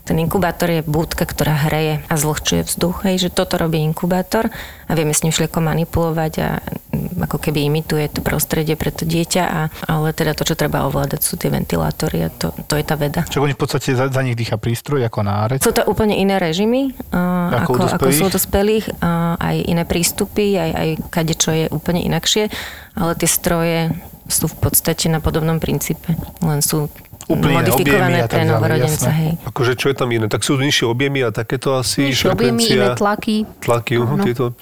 [0.10, 4.50] ten inkubátor je budka, ktorá hreje a zlhčuje vzduch, hej, že toto robí inkubátor
[4.90, 9.06] a vieme s ním všelijako manipulovať a mm, ako keby imituje to prostredie pre to
[9.06, 12.82] dieťa, a, ale teda to, čo treba ovládať, sú tie ventilátory a to, to je
[12.82, 13.22] tá veda.
[13.30, 15.62] Čo oni v podstate za, za nich dýcha prístroj ako nárec?
[15.62, 19.86] Sú to úplne iné režimy, uh, ako, ako, ako sú to spelých, uh, aj iné
[19.86, 22.50] prístupy, aj, aj kade čo je úplne inakšie,
[22.98, 23.94] ale tie stroje
[24.26, 26.90] sú v podstate na podobnom princípe, len sú
[27.30, 29.10] úplne modifikované pre novorodenca.
[29.14, 29.38] Hej.
[29.46, 30.26] Akože čo je tam iné?
[30.26, 33.46] Tak sú nižšie objemy a takéto asi Nižšie objemy, iné tlaky.
[33.62, 34.58] Tlaky, uh, tieto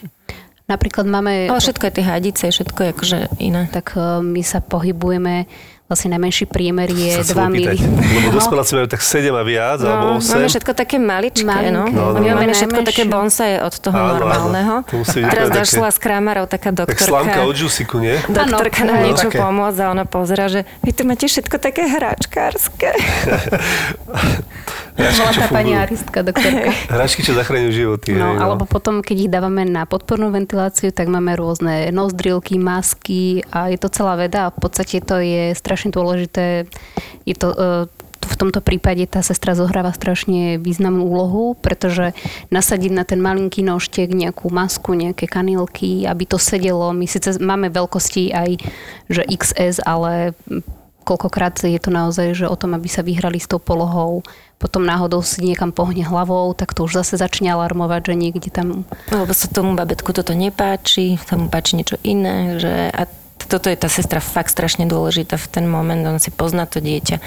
[0.67, 1.47] Napríklad máme...
[1.47, 3.71] Ale všetko je tie hadice, všetko je akože iné.
[3.71, 5.47] Tak uh, my sa pohybujeme
[5.87, 7.79] vlastne najmenší priemer je 2 mili.
[7.79, 10.35] Lebo dospeláci majú tak 7 a viac, no, alebo 8.
[10.35, 11.71] Máme všetko také maličké, Malinké.
[11.71, 11.83] no.
[11.87, 12.19] no, no.
[12.19, 14.75] My máme všetko také bonsaje od toho áno, normálneho.
[14.83, 15.03] Áno.
[15.07, 16.99] Teraz došla z krámarov taká doktorka.
[16.99, 18.19] Tak slamka od žusiku, nie?
[18.27, 22.91] Doktorka nám niečo pomôcť a ona pozera, že vy tu máte všetko také hračkárske.
[24.97, 26.73] Bola tá pani aristka, doktorka.
[26.97, 28.17] Hračky, čo zachraňujú životy.
[28.17, 33.45] No, no, alebo potom, keď ich dávame na podpornú ventiláciu, tak máme rôzne nozdrilky, masky
[33.53, 36.65] a je to celá veda a v podstate to je strašne strašne dôležité.
[37.29, 37.85] Je to, e,
[38.17, 42.17] v tomto prípade tá sestra zohráva strašne významnú úlohu, pretože
[42.49, 46.89] nasadiť na ten malinký nožtek nejakú masku, nejaké kanilky, aby to sedelo.
[46.97, 48.49] My síce máme veľkosti aj,
[49.05, 50.33] že XS, ale
[51.05, 54.25] koľkokrát je to naozaj, že o tom, aby sa vyhrali s tou polohou,
[54.57, 58.83] potom náhodou si niekam pohne hlavou, tak to už zase začne alarmovať, že niekde tam...
[59.13, 63.07] Lebo sa tomu babetku toto nepáči, sa mu páči niečo iné, že a
[63.45, 67.21] toto je tá sestra fakt strašne dôležitá v ten moment, on si pozná to dieťa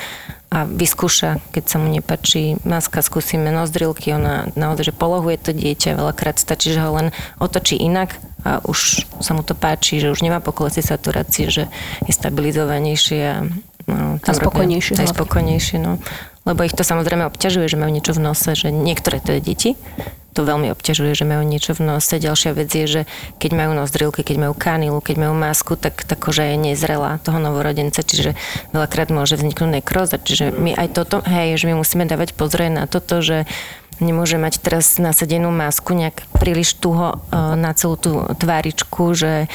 [0.51, 5.95] a vyskúša, keď sa mu nepačí maska, skúsime nozdrilky, ona naozaj, že polohuje to dieťa,
[5.95, 10.27] veľakrát stačí, že ho len otočí inak a už sa mu to páči, že už
[10.27, 11.71] nemá poklesy saturácie, že
[12.03, 13.39] je stabilizovanejšie a
[13.87, 14.99] no, a spokojnejšie.
[14.99, 16.03] Aj spokojnejšie, no.
[16.43, 19.79] Lebo ich to samozrejme obťažuje, že majú niečo v nose, že niektoré teda deti
[20.31, 22.15] to veľmi obťažuje, že majú niečo v nose.
[22.15, 23.03] Ďalšia vec je, že
[23.43, 27.43] keď majú nozdrilky, keď majú kanilu, keď majú masku, tak tá koža je nezrelá toho
[27.43, 28.39] novorodenca, čiže
[28.71, 30.23] veľakrát môže vzniknúť nekroza.
[30.23, 33.49] Čiže my aj toto, hej, že my musíme dávať pozor na toto, že
[34.01, 39.47] nemôže mať teraz nasadenú masku nejak príliš tuho e, na celú tú tváričku, že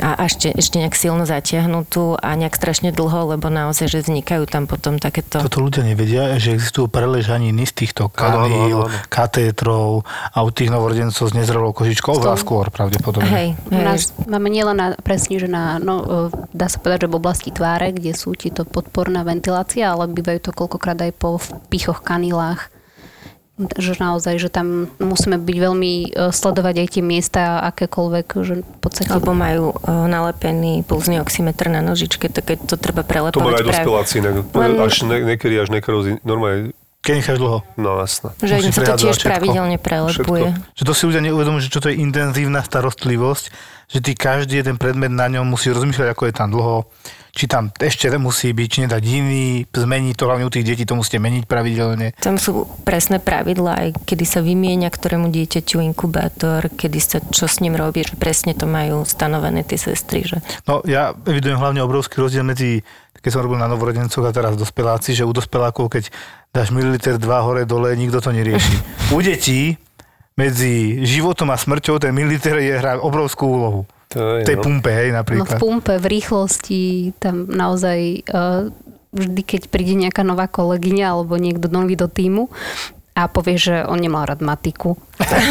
[0.00, 4.64] a ešte, ešte nejak silno zatiahnutú a nejak strašne dlho, lebo naozaj, že vznikajú tam
[4.64, 5.44] potom takéto...
[5.44, 11.34] Toto ľudia nevedia, že existujú preležaniny z týchto kaníl, katétrov a u tých novorodencov s
[11.36, 13.28] nezrelou kožičkou oveľa skôr pravdepodobne.
[13.28, 13.84] Hej, hej.
[13.84, 17.50] Nás, máme nielen na, presne, že na, no, e, dá sa povedať, že v oblasti
[17.52, 21.36] tváre, kde sú ti to podporná ventilácia, ale bývajú to koľkokrát aj po
[21.68, 22.72] pichoch, kanilách
[23.78, 28.78] že naozaj, že tam musíme byť veľmi e, sledovať aj tie miesta akékoľvek, že v
[28.82, 29.10] podstate...
[29.12, 33.38] Alebo majú uh, nalepený pulzný oximetr na nožičke, tak keď to treba prelepovať.
[33.38, 34.72] To majú aj dospeláci, ne, Len...
[34.80, 37.58] až ne, niekedy až nekrozy, normálne keď necháš dlho.
[37.74, 38.30] No, jasné.
[38.38, 39.30] Že im sa to tiež všetko.
[39.34, 40.54] pravidelne prelepuje.
[40.54, 40.78] Všetko.
[40.78, 43.44] Že to si ľudia neuvedomujú, že čo to je intenzívna starostlivosť,
[43.90, 46.86] že ty každý jeden predmet na ňom musí rozmýšľať, ako je tam dlho,
[47.32, 50.92] či tam ešte musí byť, či nedať iný, zmeniť to, hlavne u tých detí to
[50.92, 52.12] musíte meniť pravidelne.
[52.20, 57.64] Tam sú presné pravidlá, aj kedy sa vymienia ktorému dieťaťu inkubátor, kedy sa čo s
[57.64, 60.28] ním robí, že presne to majú stanovené tie sestry.
[60.28, 60.44] Že...
[60.68, 62.84] No ja evidujem hlavne obrovský rozdiel medzi
[63.22, 66.10] keď som robil na novorodencoch a teraz dospeláci, že u dospelákov, keď
[66.50, 68.74] dáš mililiter 2 hore dole, nikto to nerieši.
[69.14, 69.78] U detí
[70.34, 73.80] medzi životom a smrťou ten mililiter je hrá obrovskú úlohu.
[74.12, 74.64] To je, v tej no.
[74.64, 75.48] pumpe, hej, napríklad.
[75.48, 76.82] No v pumpe, v rýchlosti,
[77.16, 78.68] tam naozaj uh,
[79.12, 82.52] vždy, keď príde nejaká nová kolegyňa alebo niekto nový do týmu,
[83.12, 84.96] a povie, že on nemal rád matiku.
[85.20, 85.44] tak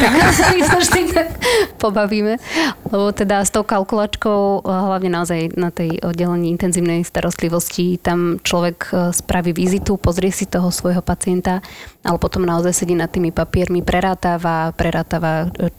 [0.70, 1.30] sa vždy tak
[1.78, 2.42] pobavíme.
[2.90, 8.94] Lebo teda s tou kalkulačkou, hlavne naozaj na tej oddelení intenzívnej starostlivosti, tam človek e,
[9.14, 11.62] spraví vizitu, pozrie si toho svojho pacienta,
[12.02, 15.70] ale potom naozaj sedí nad tými papiermi, prerátava, prerátava e,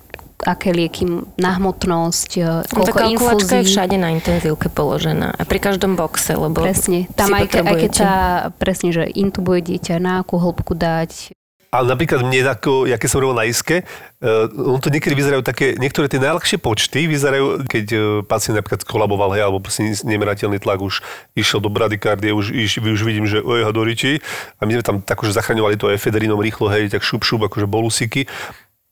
[0.43, 1.07] aké lieky
[1.39, 3.63] na hmotnosť, e, koľko infúzií.
[3.63, 5.35] je všade na intenzívke položená.
[5.39, 7.07] A pri každom boxe, lebo Presne.
[7.15, 8.13] Tam aj, aj keď sa
[8.59, 11.35] presne, že intubuje dieťa, na akú hĺbku dať,
[11.73, 15.41] ale napríklad mne, ako, ja keď som robil na iske, uh, on to niekedy vyzerajú
[15.41, 20.61] také, niektoré tie najľahšie počty vyzerajú, keď uh, pacient napríklad kolaboval, hej, alebo proste nemerateľný
[20.61, 21.01] tlak už
[21.33, 24.21] išiel do bradykardie, už, iš, už vidím, že ojeha do riči.
[24.61, 27.65] A my sme tam tak už zachraňovali to efedrinom rýchlo, hej, tak šup, šup, akože
[27.65, 28.29] bolusiky.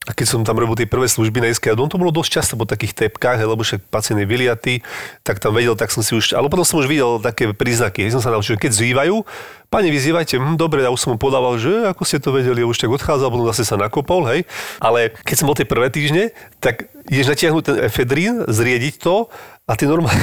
[0.09, 2.55] A keď som tam robil tie prvé služby na SK, on to bolo dosť často
[2.57, 4.75] po takých tepkách, lebo však pacient je vyliatý,
[5.21, 8.17] tak tam vedel, tak som si už, ale potom som už videl také príznaky, hej,
[8.17, 9.21] som sa naučil, keď zývajú,
[9.69, 12.81] pani vyzývajte, hm, dobre, ja už som mu podával, že ako ste to vedeli, už
[12.81, 14.49] tak odchádzal, potom zase sa nakopol, hej.
[14.81, 16.33] Ale keď som bol tie prvé týždne,
[16.65, 19.29] tak ideš natiahnuť ten efedrín, zriediť to
[19.71, 20.19] a ty normálne,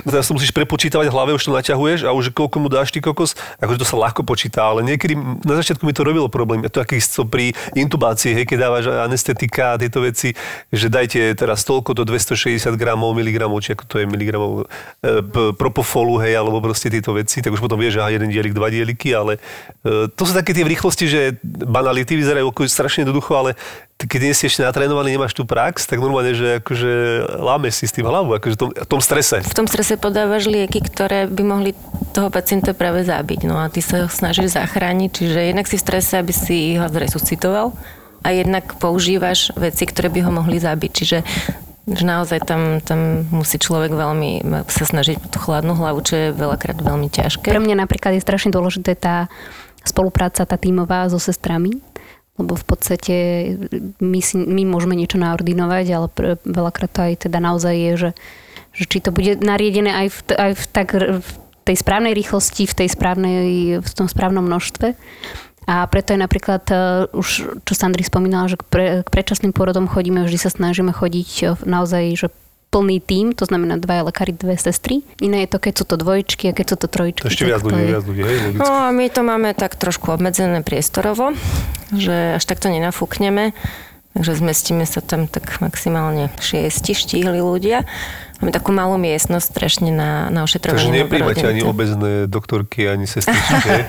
[0.00, 2.88] no teraz to musíš prepočítavať v hlave, už to naťahuješ a už koľko mu dáš
[2.88, 6.64] ty kokos, akože to sa ľahko počíta, ale niekedy na začiatku mi to robilo problém.
[6.64, 10.32] Je to takisto pri intubácii, hej, keď dávaš anestetika a tieto veci,
[10.72, 14.64] že dajte teraz toľko do 260 gramov, miligramov, či ako to je miligramov
[15.04, 15.20] e,
[15.52, 19.12] propofolu, hej, alebo proste tieto veci, tak už potom vieš, že jeden dielik, dva dieliky,
[19.12, 19.36] ale
[19.84, 23.60] e, to sú také tie v rýchlosti, že banality vyzerajú ako strašne jednoducho, ale
[24.06, 26.92] keď nie si ešte natrénovaný, nemáš tú prax, tak normálne, že akože
[27.36, 29.44] lámeš si s tým hlavu, akože tom, v tom strese.
[29.44, 31.70] V tom strese podávaš lieky, ktoré by mohli
[32.16, 33.44] toho pacienta práve zabiť.
[33.44, 36.86] No a ty sa ho snažíš zachrániť, čiže jednak si v strese, aby si ho
[36.88, 37.76] zresuscitoval
[38.20, 40.90] a jednak používaš veci, ktoré by ho mohli zabiť.
[40.92, 41.18] Čiže
[41.90, 46.78] že naozaj tam, tam musí človek veľmi sa snažiť tú chladnú hlavu, čo je veľakrát
[46.78, 47.50] veľmi ťažké.
[47.50, 49.26] Pre mňa napríklad je strašne dôležité tá
[49.82, 51.82] spolupráca, tá tímová so sestrami,
[52.40, 53.14] lebo v podstate
[54.00, 58.10] my, si, my môžeme niečo naordinovať, ale pre, veľakrát to aj teda naozaj je, že,
[58.74, 61.28] že či to bude nariedené aj v, aj v, tak, v
[61.68, 64.96] tej správnej rýchlosti, v tej správnej, v tom správnom množstve.
[65.70, 69.86] A preto je napríklad, uh, už čo Sandri spomínala, že k, pre, k predčasným pôrodom
[69.86, 72.26] chodíme, vždy sa snažíme chodiť uh, naozaj, že
[72.70, 75.02] plný tím, to znamená dva lekári, dve sestry.
[75.18, 77.26] Iné je to, keď sú to dvojčky a keď sú to trojičky.
[77.26, 78.62] To ešte viac ľudí, viac ľudí, hej, logicky.
[78.62, 81.34] No a my to máme tak trošku obmedzené priestorovo,
[81.90, 83.52] že až takto nenafúkneme.
[84.10, 87.86] Takže zmestíme sa tam tak maximálne šiesti štíhli ľudia.
[88.42, 90.82] Máme takú malú miestnosť strašne na, na ošetrovanie.
[90.82, 93.70] Takže nepríjmate ani obezné doktorky, ani sestričky.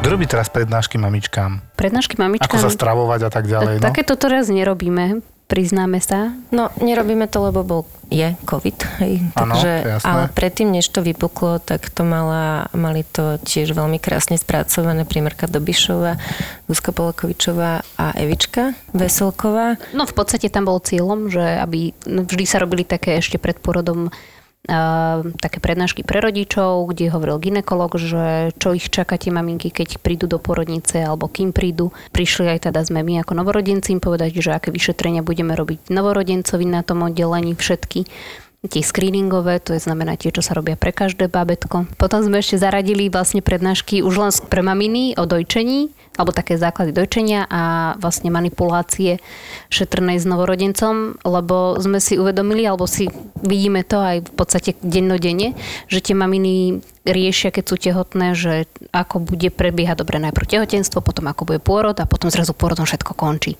[0.00, 1.76] Kto robí teraz prednášky mamičkám?
[1.76, 2.48] Prednášky mamičkám?
[2.48, 3.78] Ako sa stravovať a tak ďalej?
[3.78, 3.84] No?
[3.84, 5.20] Takéto teraz nerobíme
[5.52, 6.32] priznáme sa.
[6.48, 9.20] No, nerobíme to, lebo bol, je COVID, hej.
[9.36, 14.40] Ano, Takže, ale predtým, než to vypuklo, tak to mala, mali to tiež veľmi krásne
[14.40, 16.16] spracované primárka Dobišová,
[16.72, 19.76] Zuzka Polakovičová a Evička Veselková.
[19.92, 24.08] No v podstate tam bol cieľom, že aby vždy sa robili také ešte pred porodom
[24.62, 30.30] také prednášky pre rodičov, kde hovoril ginekolog, že čo ich čaká tie maminky, keď prídu
[30.30, 31.90] do porodnice alebo kým prídu.
[32.14, 36.66] Prišli aj teda sme my ako novorodenci im povedať, že aké vyšetrenia budeme robiť novorodencovi
[36.70, 38.06] na tom oddelení všetky
[38.62, 41.98] tie screeningové, to je znamená tie, čo sa robia pre každé bábetko.
[41.98, 46.92] Potom sme ešte zaradili vlastne prednášky už len pre maminy o dojčení, alebo také základy
[46.92, 49.18] dojčenia a vlastne manipulácie
[49.72, 53.08] šetrnej s novorodencom, lebo sme si uvedomili, alebo si
[53.40, 55.56] vidíme to aj v podstate dennodenne,
[55.88, 61.26] že tie maminy riešia, keď sú tehotné, že ako bude prebiehať dobre najprv tehotenstvo, potom
[61.26, 63.58] ako bude pôrod a potom zrazu pôrodom všetko končí.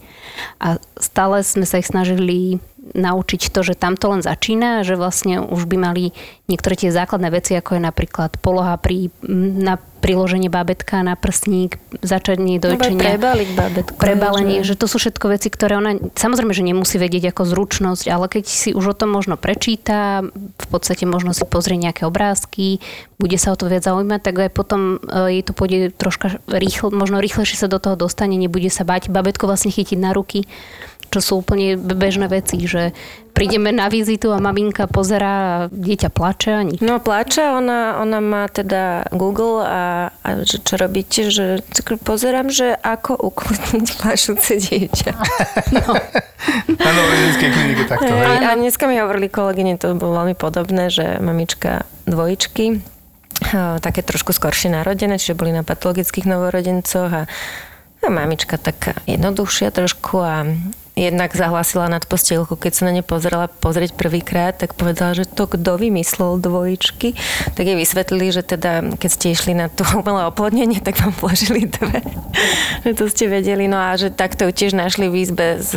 [0.62, 5.38] A stále sme sa ich snažili naučiť to, že tam to len začína, že vlastne
[5.38, 6.04] už by mali
[6.50, 12.58] niektoré tie základné veci, ako je napríklad poloha pri, na priloženie bábetka na prstník, začanie
[12.58, 13.14] dojčenia.
[13.14, 13.96] Prebaliť bábetko.
[14.02, 14.74] Prebalenie, že...
[14.74, 18.44] že to sú všetko veci, ktoré ona samozrejme, že nemusí vedieť ako zručnosť, ale keď
[18.50, 22.82] si už o tom možno prečíta, v podstate možno si pozrie nejaké obrázky,
[23.22, 26.90] bude sa o to viac zaujímať, tak aj potom e, jej to pôjde troška rýchle,
[26.90, 30.50] možno rýchlejšie sa do toho dostane, nebude sa bať, babetko vlastne chytiť na ruky
[31.12, 32.96] čo sú úplne bežné veci, že
[33.36, 36.78] prídeme na vizitu a maminka pozerá a dieťa plače a nič.
[36.80, 41.60] No plače, ona, ona má teda Google a, a že čo robíte, že
[42.00, 45.12] pozerám, že ako ukludniť plašúce dieťa.
[45.72, 45.94] No.
[46.68, 48.12] na novorodenskej klinike takto.
[48.12, 48.44] Hej.
[48.44, 52.82] A dneska mi hovorili kolegyne, to bolo veľmi podobné, že mamička dvojičky,
[53.78, 57.22] také trošku skoršie narodené, čiže boli na patologických novorodencoch a
[58.02, 60.42] a mamička taká jednoduchšia trošku a
[60.92, 65.48] jednak zahlasila nad postielku, keď sa na ne pozrela pozrieť prvýkrát, tak povedala, že to
[65.48, 67.16] kto vymyslel dvojičky,
[67.56, 71.64] tak jej vysvetlili, že teda keď ste išli na to umelé oplodnenie, tak vám vložili
[71.64, 72.04] dve.
[72.84, 73.64] že to ste vedeli.
[73.72, 75.72] No a že takto ju tiež našli v izbe s,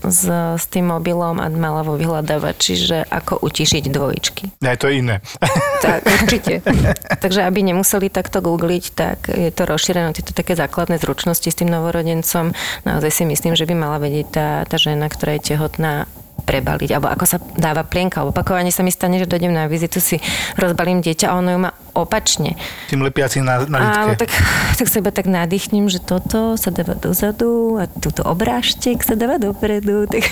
[0.00, 4.44] s, s tým mobilom a mala vo vyhľadávači, že ako utišiť dvojičky.
[4.64, 5.20] Aj to je iné.
[5.84, 6.64] tak, určite.
[7.24, 11.68] Takže aby nemuseli takto googliť, tak je to rozšírené, tieto také základné zručnosti s tým
[11.68, 12.56] novorodencom.
[12.88, 16.10] Naozaj si myslím, že by mala vedieť tá tá, žena, ktorá je tehotná,
[16.44, 18.22] prebaliť, alebo ako sa dáva plienka.
[18.22, 20.20] Opakovane sa mi stane, že dojdem na vizitu, si
[20.60, 22.60] rozbalím dieťa a ono ju má opačne.
[22.92, 24.28] Tým lepiacím na, na Áno, tak,
[24.78, 29.40] tak sa iba tak nadýchnem, že toto sa dáva dozadu a túto obrážtek sa dáva
[29.40, 30.04] dopredu.
[30.16, 30.22] Tak,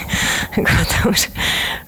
[0.55, 1.21] ako to už,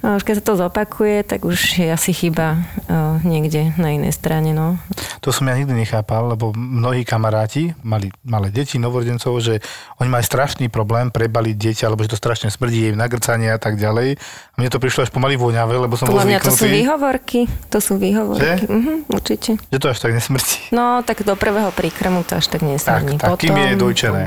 [0.03, 4.13] no, už keď sa to zopakuje, tak už je asi chyba o, niekde na inej
[4.17, 4.53] strane.
[4.53, 4.77] No.
[5.25, 9.65] To som ja nikdy nechápal, lebo mnohí kamaráti mali malé deti, novorodencov, že
[10.03, 13.81] oni majú strašný problém prebaliť dieťa, lebo že to strašne smrdí jej nagrcanie a tak
[13.81, 14.06] ďalej.
[14.15, 17.41] A mne to prišlo až pomaly voňavé, lebo som Podľa bol mňa to sú výhovorky.
[17.75, 18.71] To sú výhovorky.
[18.71, 19.59] Mhm, určite.
[19.75, 20.71] Že to až tak nesmrti.
[20.71, 23.19] No, tak do prvého príkrmu to až tak nesmrdí.
[23.19, 23.43] Tak, tak Potom...
[23.43, 24.23] kým je dojčené.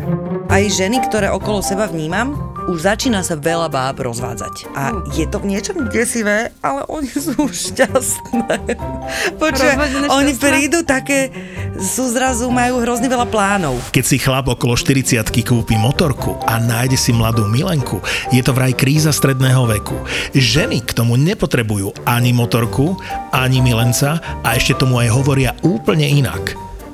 [0.49, 2.33] Aj ženy, ktoré okolo seba vnímam,
[2.69, 4.69] už začína sa veľa báb rozvádzať.
[4.73, 8.77] A je to v niečom desivé, ale oni sú šťastné.
[9.37, 9.75] Počuaj,
[10.09, 11.29] oni prídu také,
[11.77, 13.77] sú zrazu, majú hrozne veľa plánov.
[13.93, 18.01] Keď si chlap okolo 40 kúpi motorku a nájde si mladú milenku,
[18.33, 19.97] je to vraj kríza stredného veku.
[20.33, 22.97] Ženy k tomu nepotrebujú ani motorku,
[23.29, 26.68] ani milenca a ešte tomu aj hovoria úplne inak.